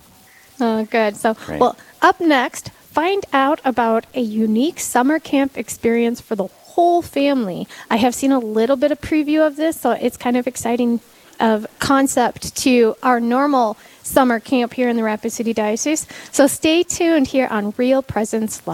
Oh, 0.61 0.85
good. 0.85 1.17
So, 1.17 1.35
Great. 1.35 1.61
well, 1.61 1.77
up 2.01 2.21
next, 2.21 2.71
find 2.71 3.25
out 3.33 3.61
about 3.65 4.07
a 4.15 4.21
unique 4.21 4.81
summer 4.81 5.19
camp 5.19 5.59
experience 5.59 6.21
for 6.21 6.37
the 6.37 6.47
whole 6.47 7.03
family. 7.03 7.67
I 7.91 7.97
have 7.97 8.15
seen 8.15 8.33
a 8.33 8.39
little 8.39 8.77
bit 8.77 8.93
of 8.93 9.01
preview 9.01 9.47
of 9.47 9.57
this, 9.57 9.81
so 9.81 9.93
it's 9.93 10.17
kind 10.17 10.37
of 10.37 10.47
exciting 10.47 11.01
of 11.41 11.67
concept 11.79 12.57
to 12.57 12.95
our 13.03 13.21
normal 13.21 13.77
summer 14.03 14.39
camp 14.39 14.75
here 14.75 14.89
in 14.89 14.97
the 14.97 15.03
Rapid 15.03 15.31
City 15.33 15.53
Diocese. 15.53 16.07
So 16.31 16.47
stay 16.47 16.83
tuned 16.83 17.29
here 17.29 17.49
on 17.51 17.75
Real 17.77 18.03
Presence 18.03 18.65
Live. 18.67 18.73